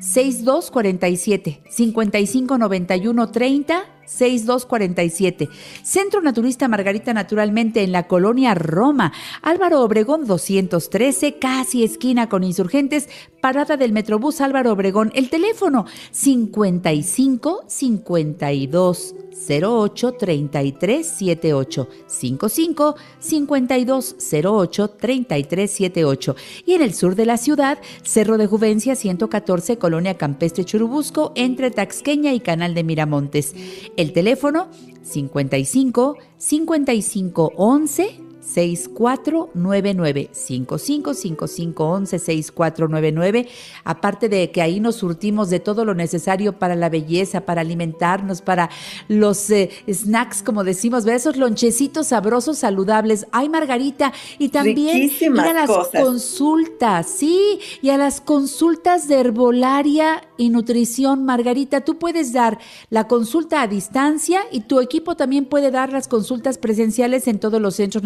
6247 0.00 1.62
55 1.70 2.58
91 2.58 3.30
30 3.30 3.84
6247. 4.06 5.48
Centro 5.82 6.20
Naturista 6.20 6.68
Margarita 6.68 7.14
Naturalmente 7.14 7.82
en 7.82 7.92
la 7.92 8.06
colonia 8.06 8.54
Roma. 8.54 9.12
Álvaro 9.42 9.82
Obregón 9.82 10.26
213, 10.26 11.38
casi 11.38 11.84
esquina 11.84 12.28
con 12.28 12.44
insurgentes, 12.44 13.08
parada 13.40 13.76
del 13.76 13.92
Metrobús 13.92 14.40
Álvaro 14.40 14.72
Obregón. 14.72 15.12
El 15.14 15.30
teléfono 15.30 15.86
55 16.10 17.64
52 17.66 19.14
08 19.48 20.12
33 20.12 21.06
78 21.06 21.88
55 22.06 22.96
52 23.18 24.16
08 24.44 24.88
33 24.90 25.70
78 25.70 26.36
y 26.66 26.74
en 26.74 26.82
el 26.82 26.94
sur 26.94 27.14
de 27.16 27.26
la 27.26 27.36
ciudad 27.36 27.78
Cerro 28.02 28.38
de 28.38 28.46
Juvencia 28.46 28.94
114 28.94 29.78
Colonia 29.78 30.16
Campestre 30.16 30.64
Churubusco 30.64 31.32
entre 31.34 31.70
Taxqueña 31.70 32.32
y 32.32 32.40
Canal 32.40 32.74
de 32.74 32.84
Miramontes 32.84 33.54
el 33.96 34.12
teléfono 34.12 34.68
55 35.02 36.16
55 36.38 37.52
11 37.56 38.31
6499 38.42 40.30
555511 40.32 42.18
6499 42.18 43.48
aparte 43.84 44.28
de 44.28 44.50
que 44.50 44.62
ahí 44.62 44.80
nos 44.80 44.96
surtimos 44.96 45.50
de 45.50 45.60
todo 45.60 45.84
lo 45.84 45.94
necesario 45.94 46.58
para 46.58 46.74
la 46.74 46.88
belleza, 46.88 47.42
para 47.42 47.60
alimentarnos, 47.60 48.42
para 48.42 48.70
los 49.08 49.50
eh, 49.50 49.70
snacks, 49.88 50.42
como 50.42 50.64
decimos, 50.64 51.04
ver 51.04 51.16
esos 51.16 51.36
lonchecitos 51.36 52.08
sabrosos, 52.08 52.58
saludables. 52.58 53.26
Ay, 53.32 53.48
Margarita, 53.48 54.12
y 54.38 54.48
también 54.48 55.10
ir 55.20 55.40
a 55.40 55.52
las 55.52 55.70
consultas, 55.88 57.06
sí, 57.06 57.60
y 57.80 57.90
a 57.90 57.96
las 57.96 58.20
consultas 58.20 59.08
de 59.08 59.20
herbolaria 59.20 60.22
y 60.36 60.50
nutrición. 60.50 61.24
Margarita, 61.24 61.82
tú 61.82 61.98
puedes 61.98 62.32
dar 62.32 62.58
la 62.90 63.08
consulta 63.08 63.62
a 63.62 63.66
distancia 63.66 64.40
y 64.50 64.62
tu 64.62 64.80
equipo 64.80 65.16
también 65.16 65.44
puede 65.44 65.70
dar 65.70 65.92
las 65.92 66.08
consultas 66.08 66.58
presenciales 66.58 67.28
en 67.28 67.38
todos 67.38 67.60
los 67.60 67.76
centros 67.76 68.02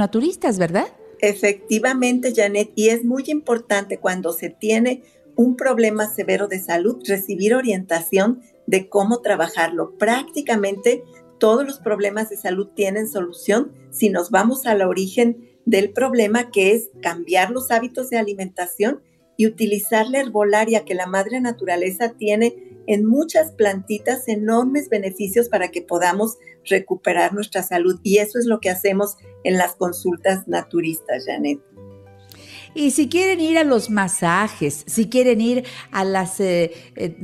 ¿verdad? 0.58 0.86
Efectivamente, 1.20 2.32
Janet, 2.34 2.70
y 2.74 2.88
es 2.88 3.04
muy 3.04 3.24
importante 3.28 3.98
cuando 3.98 4.32
se 4.32 4.50
tiene 4.50 5.02
un 5.34 5.56
problema 5.56 6.08
severo 6.08 6.48
de 6.48 6.58
salud 6.58 7.02
recibir 7.06 7.54
orientación 7.54 8.42
de 8.66 8.88
cómo 8.88 9.20
trabajarlo. 9.20 9.96
Prácticamente 9.98 11.04
todos 11.38 11.66
los 11.66 11.78
problemas 11.78 12.30
de 12.30 12.36
salud 12.36 12.68
tienen 12.74 13.08
solución 13.08 13.72
si 13.90 14.08
nos 14.08 14.30
vamos 14.30 14.66
al 14.66 14.82
origen 14.82 15.50
del 15.64 15.90
problema, 15.90 16.50
que 16.50 16.72
es 16.72 16.90
cambiar 17.02 17.50
los 17.50 17.70
hábitos 17.70 18.10
de 18.10 18.18
alimentación 18.18 19.02
y 19.36 19.46
utilizar 19.46 20.06
la 20.08 20.20
herbolaria 20.20 20.84
que 20.84 20.94
la 20.94 21.06
madre 21.06 21.40
naturaleza 21.40 22.14
tiene 22.16 22.76
en 22.86 23.04
muchas 23.04 23.52
plantitas 23.52 24.28
enormes 24.28 24.88
beneficios 24.88 25.48
para 25.48 25.70
que 25.70 25.82
podamos 25.82 26.38
recuperar 26.68 27.32
nuestra 27.32 27.62
salud. 27.62 28.00
Y 28.02 28.18
eso 28.18 28.38
es 28.38 28.46
lo 28.46 28.60
que 28.60 28.70
hacemos 28.70 29.16
en 29.44 29.58
las 29.58 29.74
consultas 29.74 30.46
naturistas, 30.48 31.24
Janet. 31.26 31.60
Y 32.76 32.90
si 32.90 33.08
quieren 33.08 33.40
ir 33.40 33.56
a 33.56 33.64
los 33.64 33.88
masajes, 33.88 34.84
si 34.86 35.08
quieren 35.08 35.40
ir 35.40 35.64
a 35.92 36.04
las 36.04 36.40
eh, 36.40 36.72
eh, 36.94 37.16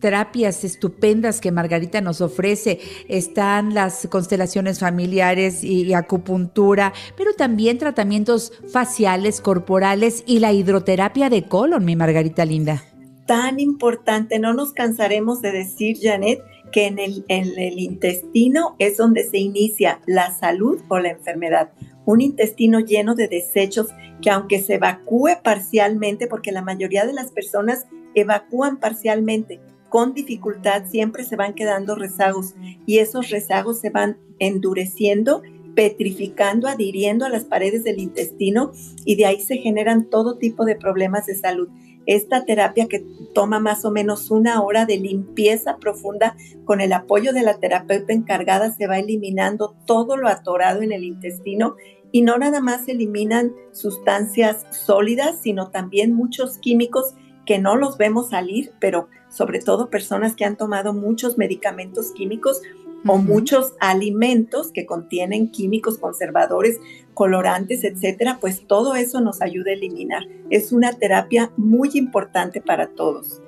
terapias 0.00 0.64
estupendas 0.64 1.40
que 1.40 1.52
Margarita 1.52 2.00
nos 2.00 2.20
ofrece, 2.20 2.80
están 3.08 3.72
las 3.72 4.08
constelaciones 4.10 4.80
familiares 4.80 5.62
y, 5.62 5.94
acupuntura, 5.94 6.92
pero 7.16 7.34
también 7.34 7.78
tratamientos 7.78 8.52
faciales, 8.68 9.40
corporales 9.40 10.24
y 10.26 10.40
la 10.40 10.52
hidroterapia 10.52 11.30
de 11.30 11.46
colon, 11.46 11.84
mi 11.84 11.94
Margarita 11.94 12.44
linda 12.44 12.82
tan 13.26 13.58
importante. 13.60 14.38
No 14.38 14.54
nos 14.54 14.72
cansaremos 14.72 15.42
de 15.42 15.50
decir, 15.50 15.98
Janet, 16.00 16.40
que 16.76 16.84
en 16.84 16.98
el, 16.98 17.24
en 17.28 17.58
el 17.58 17.78
intestino 17.78 18.76
es 18.78 18.98
donde 18.98 19.24
se 19.24 19.38
inicia 19.38 20.02
la 20.04 20.30
salud 20.30 20.78
o 20.88 20.98
la 20.98 21.08
enfermedad. 21.08 21.70
Un 22.04 22.20
intestino 22.20 22.80
lleno 22.80 23.14
de 23.14 23.28
desechos 23.28 23.86
que 24.20 24.28
aunque 24.28 24.60
se 24.60 24.74
evacúe 24.74 25.40
parcialmente, 25.42 26.26
porque 26.26 26.52
la 26.52 26.60
mayoría 26.60 27.06
de 27.06 27.14
las 27.14 27.32
personas 27.32 27.86
evacúan 28.14 28.76
parcialmente, 28.76 29.58
con 29.88 30.12
dificultad 30.12 30.84
siempre 30.84 31.24
se 31.24 31.36
van 31.36 31.54
quedando 31.54 31.94
rezagos 31.94 32.54
y 32.84 32.98
esos 32.98 33.30
rezagos 33.30 33.80
se 33.80 33.88
van 33.88 34.18
endureciendo 34.38 35.40
petrificando, 35.74 36.68
adhiriendo 36.68 37.24
a 37.26 37.28
las 37.28 37.44
paredes 37.44 37.84
del 37.84 38.00
intestino 38.00 38.72
y 39.04 39.16
de 39.16 39.26
ahí 39.26 39.40
se 39.40 39.58
generan 39.58 40.10
todo 40.10 40.38
tipo 40.38 40.64
de 40.64 40.74
problemas 40.74 41.26
de 41.26 41.36
salud 41.36 41.68
esta 42.06 42.44
terapia 42.44 42.86
que 42.88 43.04
toma 43.34 43.58
más 43.58 43.84
o 43.84 43.90
menos 43.90 44.30
una 44.30 44.62
hora 44.62 44.86
de 44.86 44.96
limpieza 44.96 45.76
profunda 45.76 46.36
con 46.64 46.80
el 46.80 46.92
apoyo 46.92 47.32
de 47.32 47.42
la 47.42 47.58
terapeuta 47.58 48.12
encargada 48.12 48.72
se 48.72 48.86
va 48.86 48.98
eliminando 48.98 49.76
todo 49.86 50.16
lo 50.16 50.28
atorado 50.28 50.82
en 50.82 50.92
el 50.92 51.04
intestino 51.04 51.76
y 52.12 52.22
no 52.22 52.38
nada 52.38 52.60
más 52.60 52.84
se 52.84 52.92
eliminan 52.92 53.52
sustancias 53.72 54.64
sólidas, 54.70 55.40
sino 55.42 55.70
también 55.70 56.14
muchos 56.14 56.58
químicos 56.58 57.14
que 57.44 57.58
no 57.58 57.76
los 57.76 57.98
vemos 57.98 58.30
salir, 58.30 58.72
pero 58.80 59.08
sobre 59.28 59.60
todo 59.60 59.90
personas 59.90 60.34
que 60.34 60.44
han 60.44 60.56
tomado 60.56 60.94
muchos 60.94 61.36
medicamentos 61.36 62.12
químicos 62.12 62.62
o 63.06 63.18
muchos 63.18 63.74
alimentos 63.80 64.72
que 64.72 64.86
contienen 64.86 65.50
químicos 65.50 65.98
conservadores, 65.98 66.78
colorantes, 67.16 67.82
etcétera, 67.82 68.36
pues 68.40 68.66
todo 68.66 68.94
eso 68.94 69.22
nos 69.22 69.40
ayuda 69.40 69.70
a 69.70 69.74
eliminar. 69.74 70.22
Es 70.50 70.70
una 70.70 70.92
terapia 70.92 71.50
muy 71.56 71.90
importante 71.94 72.60
para 72.60 72.88
todos. 72.88 73.40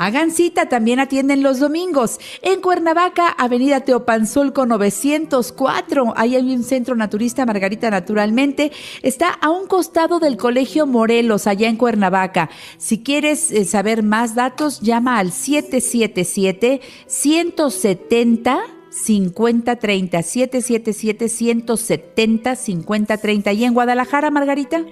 Hagan 0.00 0.30
cita, 0.30 0.68
también 0.68 1.00
atienden 1.00 1.42
los 1.42 1.58
domingos. 1.58 2.20
En 2.42 2.60
Cuernavaca, 2.60 3.28
Avenida 3.28 3.80
Teopanzolco 3.80 4.64
904. 4.64 6.14
Ahí 6.16 6.36
hay 6.36 6.54
un 6.54 6.62
centro 6.62 6.94
naturista 6.94 7.44
Margarita 7.44 7.90
Naturalmente. 7.90 8.70
Está 9.02 9.30
a 9.30 9.50
un 9.50 9.66
costado 9.66 10.20
del 10.20 10.36
Colegio 10.36 10.86
Morelos, 10.86 11.48
allá 11.48 11.68
en 11.68 11.76
Cuernavaca. 11.76 12.48
Si 12.78 13.02
quieres 13.02 13.50
eh, 13.50 13.64
saber 13.64 14.04
más 14.04 14.36
datos, 14.36 14.80
llama 14.80 15.18
al 15.18 15.32
777 15.32 16.80
170 17.08 18.77
5030 18.90 20.22
777 20.22 21.28
170 21.28 22.56
5030 22.56 23.52
y 23.52 23.64
en 23.64 23.74
Guadalajara, 23.74 24.30
Margarita. 24.30 24.84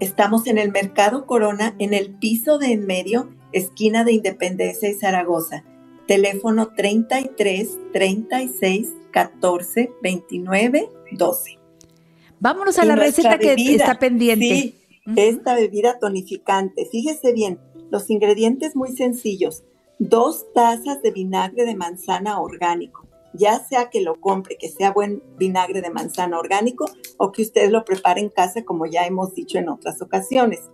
Estamos 0.00 0.46
en 0.46 0.58
el 0.58 0.72
Mercado 0.72 1.26
Corona, 1.26 1.74
en 1.78 1.94
el 1.94 2.14
piso 2.14 2.58
de 2.58 2.72
en 2.72 2.86
medio 2.86 3.30
esquina 3.52 4.04
de 4.04 4.12
Independencia 4.12 4.88
y 4.88 4.94
Zaragoza. 4.94 5.64
Teléfono 6.06 6.74
33 6.74 7.78
36 7.92 8.92
14 9.12 9.92
29 10.02 10.88
12. 11.12 11.58
Vámonos 12.40 12.78
a 12.78 12.84
la 12.84 12.96
receta 12.96 13.38
que 13.38 13.54
está 13.54 13.98
pendiente. 13.98 14.44
Sí, 14.44 14.74
esta 15.16 15.54
bebida 15.54 15.98
tonificante. 15.98 16.86
Fíjese 16.90 17.32
bien, 17.32 17.58
los 17.90 18.10
ingredientes 18.10 18.76
muy 18.76 18.94
sencillos. 18.94 19.62
Dos 19.98 20.52
tazas 20.52 21.00
de 21.02 21.12
vinagre 21.12 21.64
de 21.64 21.76
manzana 21.76 22.40
orgánico, 22.40 23.03
ya 23.34 23.58
sea 23.58 23.90
que 23.90 24.00
lo 24.00 24.20
compre, 24.20 24.56
que 24.56 24.70
sea 24.70 24.92
buen 24.92 25.22
vinagre 25.36 25.82
de 25.82 25.90
manzana 25.90 26.38
orgánico 26.38 26.86
o 27.18 27.32
que 27.32 27.42
usted 27.42 27.70
lo 27.70 27.84
prepare 27.84 28.20
en 28.20 28.30
casa 28.30 28.64
como 28.64 28.86
ya 28.86 29.06
hemos 29.06 29.34
dicho 29.34 29.58
en 29.58 29.68
otras 29.68 30.00
ocasiones 30.00 30.70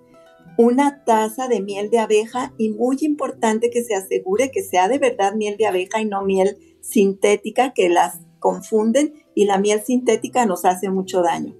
una 0.62 1.04
taza 1.04 1.48
de 1.48 1.62
miel 1.62 1.88
de 1.88 1.98
abeja 2.00 2.52
y 2.58 2.68
muy 2.68 2.98
importante 3.00 3.70
que 3.70 3.82
se 3.82 3.94
asegure 3.94 4.50
que 4.50 4.62
sea 4.62 4.88
de 4.88 4.98
verdad 4.98 5.34
miel 5.34 5.56
de 5.56 5.66
abeja 5.66 6.02
y 6.02 6.04
no 6.04 6.22
miel 6.22 6.58
sintética 6.82 7.72
que 7.72 7.88
las 7.88 8.20
confunden 8.38 9.14
y 9.34 9.46
la 9.46 9.56
miel 9.56 9.80
sintética 9.80 10.44
nos 10.44 10.66
hace 10.66 10.90
mucho 10.90 11.22
daño. 11.22 11.56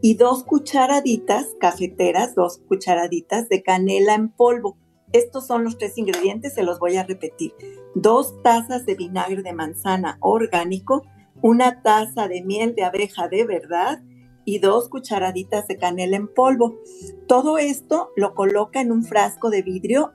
Y 0.00 0.14
dos 0.14 0.42
cucharaditas 0.42 1.54
cafeteras, 1.60 2.34
dos 2.34 2.58
cucharaditas 2.66 3.48
de 3.48 3.62
canela 3.62 4.14
en 4.14 4.30
polvo. 4.30 4.76
Estos 5.12 5.46
son 5.46 5.64
los 5.64 5.78
tres 5.78 5.98
ingredientes, 5.98 6.54
se 6.54 6.62
los 6.62 6.78
voy 6.78 6.96
a 6.96 7.04
repetir. 7.04 7.54
Dos 7.94 8.42
tazas 8.42 8.86
de 8.86 8.94
vinagre 8.94 9.42
de 9.42 9.52
manzana 9.52 10.16
orgánico, 10.20 11.04
una 11.42 11.82
taza 11.82 12.28
de 12.28 12.42
miel 12.42 12.74
de 12.74 12.84
abeja 12.84 13.28
de 13.28 13.44
verdad 13.44 14.02
y 14.44 14.58
dos 14.58 14.88
cucharaditas 14.88 15.68
de 15.68 15.76
canela 15.76 16.16
en 16.16 16.28
polvo. 16.28 16.78
Todo 17.26 17.58
esto 17.58 18.10
lo 18.16 18.34
coloca 18.34 18.80
en 18.80 18.90
un 18.90 19.04
frasco 19.04 19.50
de 19.50 19.62
vidrio 19.62 20.12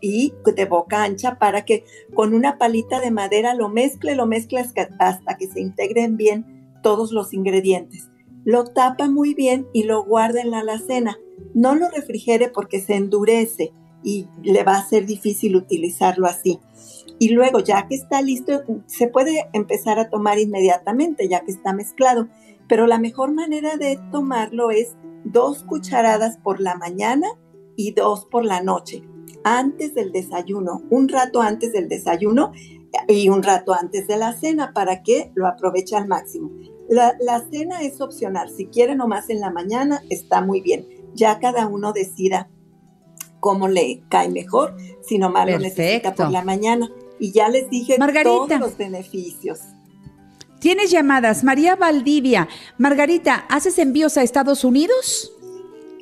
y 0.00 0.34
de 0.44 0.64
boca 0.66 1.02
ancha 1.02 1.38
para 1.38 1.64
que 1.64 1.84
con 2.14 2.34
una 2.34 2.58
palita 2.58 3.00
de 3.00 3.10
madera 3.10 3.54
lo 3.54 3.68
mezcle, 3.68 4.14
lo 4.14 4.26
mezcle 4.26 4.60
hasta 4.60 5.36
que 5.36 5.46
se 5.48 5.60
integren 5.60 6.16
bien 6.16 6.78
todos 6.82 7.12
los 7.12 7.32
ingredientes. 7.32 8.10
Lo 8.44 8.64
tapa 8.64 9.08
muy 9.08 9.32
bien 9.32 9.66
y 9.72 9.84
lo 9.84 10.04
guarda 10.04 10.42
en 10.42 10.50
la 10.50 10.60
alacena. 10.60 11.18
No 11.54 11.74
lo 11.74 11.88
refrigere 11.88 12.48
porque 12.48 12.80
se 12.80 12.94
endurece 12.94 13.72
y 14.04 14.28
le 14.42 14.62
va 14.62 14.76
a 14.76 14.86
ser 14.86 15.06
difícil 15.06 15.56
utilizarlo 15.56 16.26
así. 16.26 16.60
Y 17.18 17.30
luego, 17.30 17.60
ya 17.60 17.88
que 17.88 17.94
está 17.94 18.22
listo, 18.22 18.62
se 18.86 19.08
puede 19.08 19.48
empezar 19.52 19.98
a 19.98 20.10
tomar 20.10 20.38
inmediatamente, 20.38 21.28
ya 21.28 21.40
que 21.40 21.52
está 21.52 21.72
mezclado 21.72 22.28
pero 22.68 22.86
la 22.86 22.98
mejor 22.98 23.32
manera 23.32 23.76
de 23.76 23.98
tomarlo 24.10 24.70
es 24.70 24.96
dos 25.24 25.64
cucharadas 25.64 26.38
por 26.38 26.60
la 26.60 26.76
mañana 26.76 27.28
y 27.76 27.92
dos 27.92 28.26
por 28.26 28.44
la 28.44 28.62
noche, 28.62 29.02
antes 29.42 29.94
del 29.94 30.12
desayuno, 30.12 30.82
un 30.90 31.08
rato 31.08 31.40
antes 31.40 31.72
del 31.72 31.88
desayuno 31.88 32.52
y 33.08 33.28
un 33.28 33.42
rato 33.42 33.74
antes 33.74 34.06
de 34.06 34.16
la 34.16 34.32
cena 34.32 34.72
para 34.72 35.02
que 35.02 35.32
lo 35.34 35.46
aproveche 35.46 35.96
al 35.96 36.06
máximo. 36.06 36.50
La, 36.88 37.16
cena 37.50 37.82
es 37.82 38.00
opcional, 38.00 38.50
si 38.50 38.66
quiere 38.66 38.94
nomás 38.94 39.30
en 39.30 39.40
la 39.40 39.50
mañana 39.50 40.02
está 40.10 40.42
muy 40.42 40.60
bien, 40.60 40.86
ya 41.14 41.38
cada 41.38 41.66
uno 41.66 41.92
decida 41.92 42.50
cómo 43.44 43.68
le 43.68 44.02
cae 44.08 44.30
mejor, 44.30 44.74
si 45.02 45.18
nomás 45.18 45.46
lo 45.46 45.58
necesita 45.58 46.14
por 46.14 46.30
la 46.30 46.42
mañana. 46.42 46.90
Y 47.18 47.30
ya 47.30 47.50
les 47.50 47.68
dije 47.68 47.98
todos 48.22 48.58
los 48.58 48.78
beneficios. 48.78 49.60
Tienes 50.60 50.90
llamadas. 50.90 51.44
María 51.44 51.76
Valdivia. 51.76 52.48
Margarita, 52.78 53.44
¿haces 53.50 53.78
envíos 53.78 54.16
a 54.16 54.22
Estados 54.22 54.64
Unidos? 54.64 55.30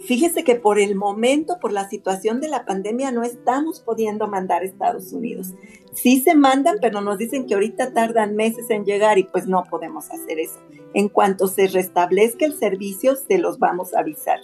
Fíjese 0.07 0.44
que 0.44 0.55
por 0.55 0.78
el 0.78 0.94
momento, 0.94 1.59
por 1.61 1.72
la 1.72 1.88
situación 1.88 2.40
de 2.40 2.46
la 2.46 2.64
pandemia, 2.64 3.11
no 3.11 3.24
estamos 3.24 3.81
pudiendo 3.81 4.28
mandar 4.28 4.62
a 4.62 4.66
Estados 4.66 5.12
Unidos. 5.12 5.48
Sí 5.94 6.20
se 6.20 6.37
mandan, 6.37 6.76
pero 6.81 7.00
nos 7.00 7.18
dicen 7.18 7.48
que 7.48 7.55
ahorita 7.55 7.92
tardan 7.92 8.37
meses 8.37 8.70
en 8.70 8.85
llegar 8.85 9.18
y 9.18 9.24
pues 9.24 9.48
no 9.48 9.64
podemos 9.64 10.12
hacer 10.12 10.38
eso. 10.38 10.61
En 10.94 11.09
cuanto 11.09 11.48
se 11.48 11.66
restablezca 11.66 12.46
el 12.46 12.57
servicio, 12.57 13.16
se 13.16 13.38
los 13.38 13.59
vamos 13.59 13.94
a 13.94 13.98
avisar. 13.98 14.38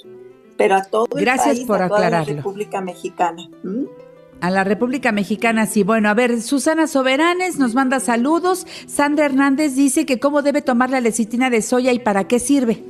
Pero 0.58 0.74
a 0.74 0.82
todo 0.82 1.06
el 1.16 1.24
Gracias 1.24 1.56
país, 1.56 1.66
por 1.66 1.80
a 1.80 1.88
toda 1.88 2.10
la 2.10 2.24
República 2.24 2.82
Mexicana. 2.82 3.48
A 4.40 4.50
la 4.50 4.64
República 4.64 5.12
Mexicana, 5.12 5.66
sí. 5.66 5.84
Bueno, 5.84 6.10
a 6.10 6.14
ver, 6.14 6.42
Susana 6.42 6.86
Soberanes 6.86 7.58
nos 7.58 7.74
manda 7.74 8.00
saludos. 8.00 8.66
Sandra 8.86 9.24
Hernández 9.24 9.74
dice 9.74 10.04
que 10.04 10.20
cómo 10.20 10.42
debe 10.42 10.60
tomar 10.60 10.90
la 10.90 11.00
lecitina 11.00 11.48
de 11.48 11.62
soya 11.62 11.92
y 11.92 12.00
para 12.00 12.28
qué 12.28 12.38
sirve. 12.38 12.84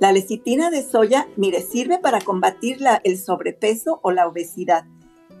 La 0.00 0.12
lecitina 0.12 0.70
de 0.70 0.82
soya, 0.82 1.26
mire, 1.36 1.62
sirve 1.62 1.98
para 1.98 2.20
combatir 2.20 2.80
la, 2.80 3.00
el 3.02 3.18
sobrepeso 3.18 4.00
o 4.02 4.12
la 4.12 4.28
obesidad. 4.28 4.84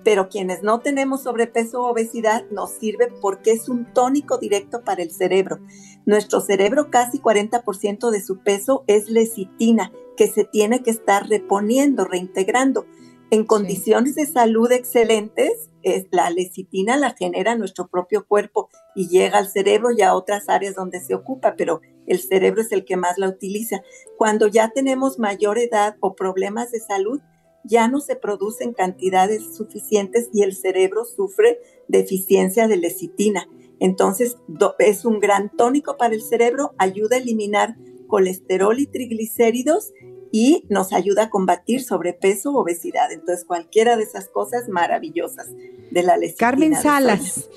Pero 0.08 0.30
quienes 0.30 0.62
no 0.62 0.80
tenemos 0.80 1.24
sobrepeso 1.24 1.82
o 1.82 1.90
obesidad 1.90 2.46
nos 2.50 2.70
sirve 2.70 3.12
porque 3.20 3.52
es 3.52 3.68
un 3.68 3.92
tónico 3.92 4.38
directo 4.38 4.82
para 4.82 5.02
el 5.02 5.10
cerebro. 5.10 5.58
Nuestro 6.06 6.40
cerebro, 6.40 6.88
casi 6.90 7.18
40% 7.18 8.08
de 8.08 8.22
su 8.22 8.38
peso 8.38 8.84
es 8.86 9.10
lecitina, 9.10 9.92
que 10.16 10.26
se 10.28 10.44
tiene 10.44 10.82
que 10.82 10.92
estar 10.92 11.28
reponiendo, 11.28 12.06
reintegrando. 12.06 12.86
En 13.30 13.44
condiciones 13.44 14.14
de 14.14 14.24
salud 14.24 14.72
excelentes, 14.72 15.68
es, 15.82 16.06
la 16.10 16.30
lecitina 16.30 16.96
la 16.96 17.14
genera 17.14 17.54
nuestro 17.54 17.88
propio 17.88 18.26
cuerpo 18.26 18.70
y 18.94 19.08
llega 19.08 19.36
al 19.36 19.50
cerebro 19.50 19.90
y 19.92 20.00
a 20.00 20.14
otras 20.14 20.48
áreas 20.48 20.74
donde 20.74 21.00
se 21.00 21.14
ocupa, 21.14 21.54
pero 21.54 21.82
el 22.06 22.18
cerebro 22.18 22.62
es 22.62 22.72
el 22.72 22.86
que 22.86 22.96
más 22.96 23.18
la 23.18 23.28
utiliza. 23.28 23.82
Cuando 24.16 24.46
ya 24.46 24.70
tenemos 24.70 25.18
mayor 25.18 25.58
edad 25.58 25.96
o 26.00 26.14
problemas 26.14 26.70
de 26.70 26.80
salud, 26.80 27.20
ya 27.64 27.88
no 27.88 28.00
se 28.00 28.16
producen 28.16 28.72
cantidades 28.72 29.54
suficientes 29.56 30.30
y 30.32 30.42
el 30.42 30.54
cerebro 30.54 31.04
sufre 31.04 31.60
deficiencia 31.88 32.68
de 32.68 32.76
lecitina. 32.76 33.48
Entonces, 33.80 34.36
es 34.78 35.04
un 35.04 35.20
gran 35.20 35.50
tónico 35.56 35.96
para 35.96 36.14
el 36.14 36.22
cerebro, 36.22 36.74
ayuda 36.78 37.16
a 37.16 37.20
eliminar 37.20 37.76
colesterol 38.06 38.78
y 38.78 38.86
triglicéridos 38.86 39.92
y 40.32 40.64
nos 40.68 40.92
ayuda 40.92 41.24
a 41.24 41.30
combatir 41.30 41.82
sobrepeso 41.82 42.52
o 42.52 42.60
obesidad. 42.60 43.12
Entonces, 43.12 43.44
cualquiera 43.44 43.96
de 43.96 44.04
esas 44.04 44.28
cosas 44.28 44.68
maravillosas 44.68 45.48
de 45.90 46.02
la 46.02 46.16
lecitina. 46.16 46.50
Carmen 46.50 46.74
Salas 46.74 47.48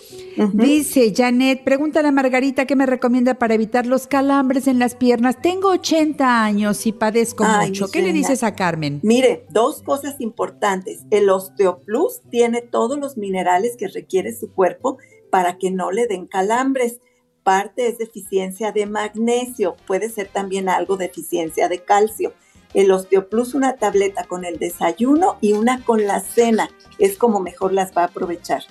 dice, 0.53 1.13
Janet, 1.15 1.63
pregúntale 1.63 2.07
a 2.07 2.11
Margarita 2.11 2.65
qué 2.65 2.75
me 2.75 2.85
recomienda 2.85 3.35
para 3.35 3.53
evitar 3.53 3.85
los 3.85 4.07
calambres 4.07 4.67
en 4.67 4.79
las 4.79 4.95
piernas. 4.95 5.41
Tengo 5.41 5.69
80 5.69 6.43
años 6.43 6.85
y 6.85 6.91
padezco 6.91 7.43
mucho. 7.43 7.89
¿Qué 7.89 8.01
le 8.01 8.13
dices 8.13 8.43
a 8.43 8.55
Carmen? 8.55 8.99
Mire, 9.03 9.45
dos 9.49 9.81
cosas 9.81 10.15
importantes. 10.19 11.05
El 11.09 11.29
Osteoplus 11.29 12.21
tiene 12.29 12.61
todos 12.61 12.97
los 12.99 13.17
minerales 13.17 13.75
que 13.77 13.87
requiere 13.87 14.33
su 14.33 14.51
cuerpo 14.51 14.97
para 15.29 15.57
que 15.57 15.71
no 15.71 15.91
le 15.91 16.07
den 16.07 16.27
calambres 16.27 16.99
parte 17.43 17.87
es 17.87 17.97
deficiencia 17.97 18.71
de 18.71 18.85
magnesio, 18.85 19.75
puede 19.87 20.09
ser 20.09 20.27
también 20.27 20.69
algo 20.69 20.97
deficiencia 20.97 21.67
de 21.69 21.79
calcio 21.79 22.33
el 22.73 22.91
Osteoplus 22.91 23.53
una 23.53 23.75
tableta 23.75 24.23
con 24.25 24.45
el 24.45 24.57
desayuno 24.57 25.37
y 25.41 25.53
una 25.53 25.83
con 25.83 26.05
la 26.05 26.21
cena. 26.21 26.69
Es 26.99 27.17
como 27.17 27.39
mejor 27.39 27.73
las 27.73 27.95
va 27.95 28.03
a 28.03 28.05
aprovechar. 28.05 28.63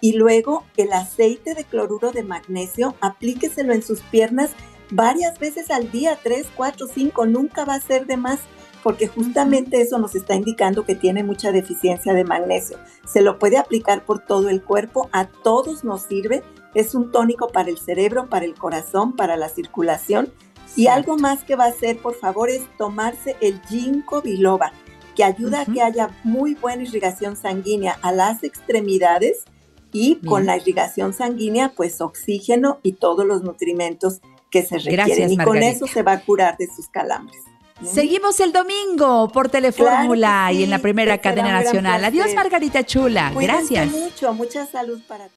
Y 0.00 0.14
luego 0.14 0.64
el 0.76 0.92
aceite 0.92 1.54
de 1.54 1.64
cloruro 1.64 2.12
de 2.12 2.22
magnesio, 2.22 2.94
aplíqueselo 3.00 3.72
en 3.72 3.82
sus 3.82 4.00
piernas 4.00 4.50
varias 4.90 5.38
veces 5.38 5.70
al 5.70 5.90
día, 5.90 6.18
tres, 6.22 6.46
cuatro, 6.54 6.86
cinco, 6.92 7.26
nunca 7.26 7.64
va 7.64 7.74
a 7.74 7.80
ser 7.80 8.06
de 8.06 8.16
más, 8.16 8.40
porque 8.82 9.08
justamente 9.08 9.80
eso 9.80 9.98
nos 9.98 10.14
está 10.14 10.34
indicando 10.34 10.84
que 10.84 10.94
tiene 10.94 11.24
mucha 11.24 11.52
deficiencia 11.52 12.12
de 12.12 12.24
magnesio. 12.24 12.78
Se 13.06 13.22
lo 13.22 13.38
puede 13.38 13.56
aplicar 13.56 14.04
por 14.04 14.18
todo 14.18 14.50
el 14.50 14.62
cuerpo, 14.62 15.08
a 15.12 15.26
todos 15.26 15.84
nos 15.84 16.02
sirve, 16.02 16.42
es 16.74 16.94
un 16.94 17.10
tónico 17.10 17.48
para 17.48 17.70
el 17.70 17.78
cerebro, 17.78 18.28
para 18.28 18.44
el 18.44 18.54
corazón, 18.54 19.16
para 19.16 19.36
la 19.36 19.48
circulación 19.48 20.32
y 20.76 20.88
algo 20.88 21.16
más 21.16 21.44
que 21.44 21.56
va 21.56 21.64
a 21.64 21.68
hacer, 21.68 21.98
por 21.98 22.14
favor, 22.14 22.50
es 22.50 22.62
tomarse 22.76 23.36
el 23.40 23.60
ginkgo 23.68 24.22
biloba, 24.22 24.72
que 25.14 25.24
ayuda 25.24 25.62
a 25.62 25.66
que 25.66 25.82
haya 25.82 26.10
muy 26.24 26.54
buena 26.54 26.82
irrigación 26.82 27.36
sanguínea 27.36 27.98
a 28.02 28.12
las 28.12 28.42
extremidades 28.42 29.44
y 29.92 30.16
con 30.16 30.44
la 30.44 30.56
irrigación 30.56 31.12
sanguínea, 31.12 31.72
pues 31.76 32.00
oxígeno 32.00 32.80
y 32.82 32.94
todos 32.94 33.24
los 33.24 33.42
nutrimentos 33.42 34.20
que 34.50 34.62
se 34.62 34.78
requieren. 34.78 35.32
y 35.32 35.36
con 35.36 35.62
eso 35.62 35.86
se 35.86 36.02
va 36.02 36.12
a 36.12 36.20
curar 36.20 36.56
de 36.56 36.66
sus 36.66 36.88
calambres. 36.88 37.38
Seguimos 37.82 38.38
el 38.40 38.52
domingo 38.52 39.28
por 39.28 39.48
Telefórmula 39.48 40.50
y 40.52 40.62
en 40.62 40.70
la 40.70 40.78
primera 40.78 41.18
cadena 41.18 41.52
nacional. 41.52 42.04
Adiós, 42.04 42.34
Margarita 42.34 42.84
Chula. 42.84 43.32
Gracias. 43.34 43.90
mucho, 43.90 44.32
mucha 44.32 44.66
salud 44.66 45.00
para 45.06 45.26
ti. 45.26 45.32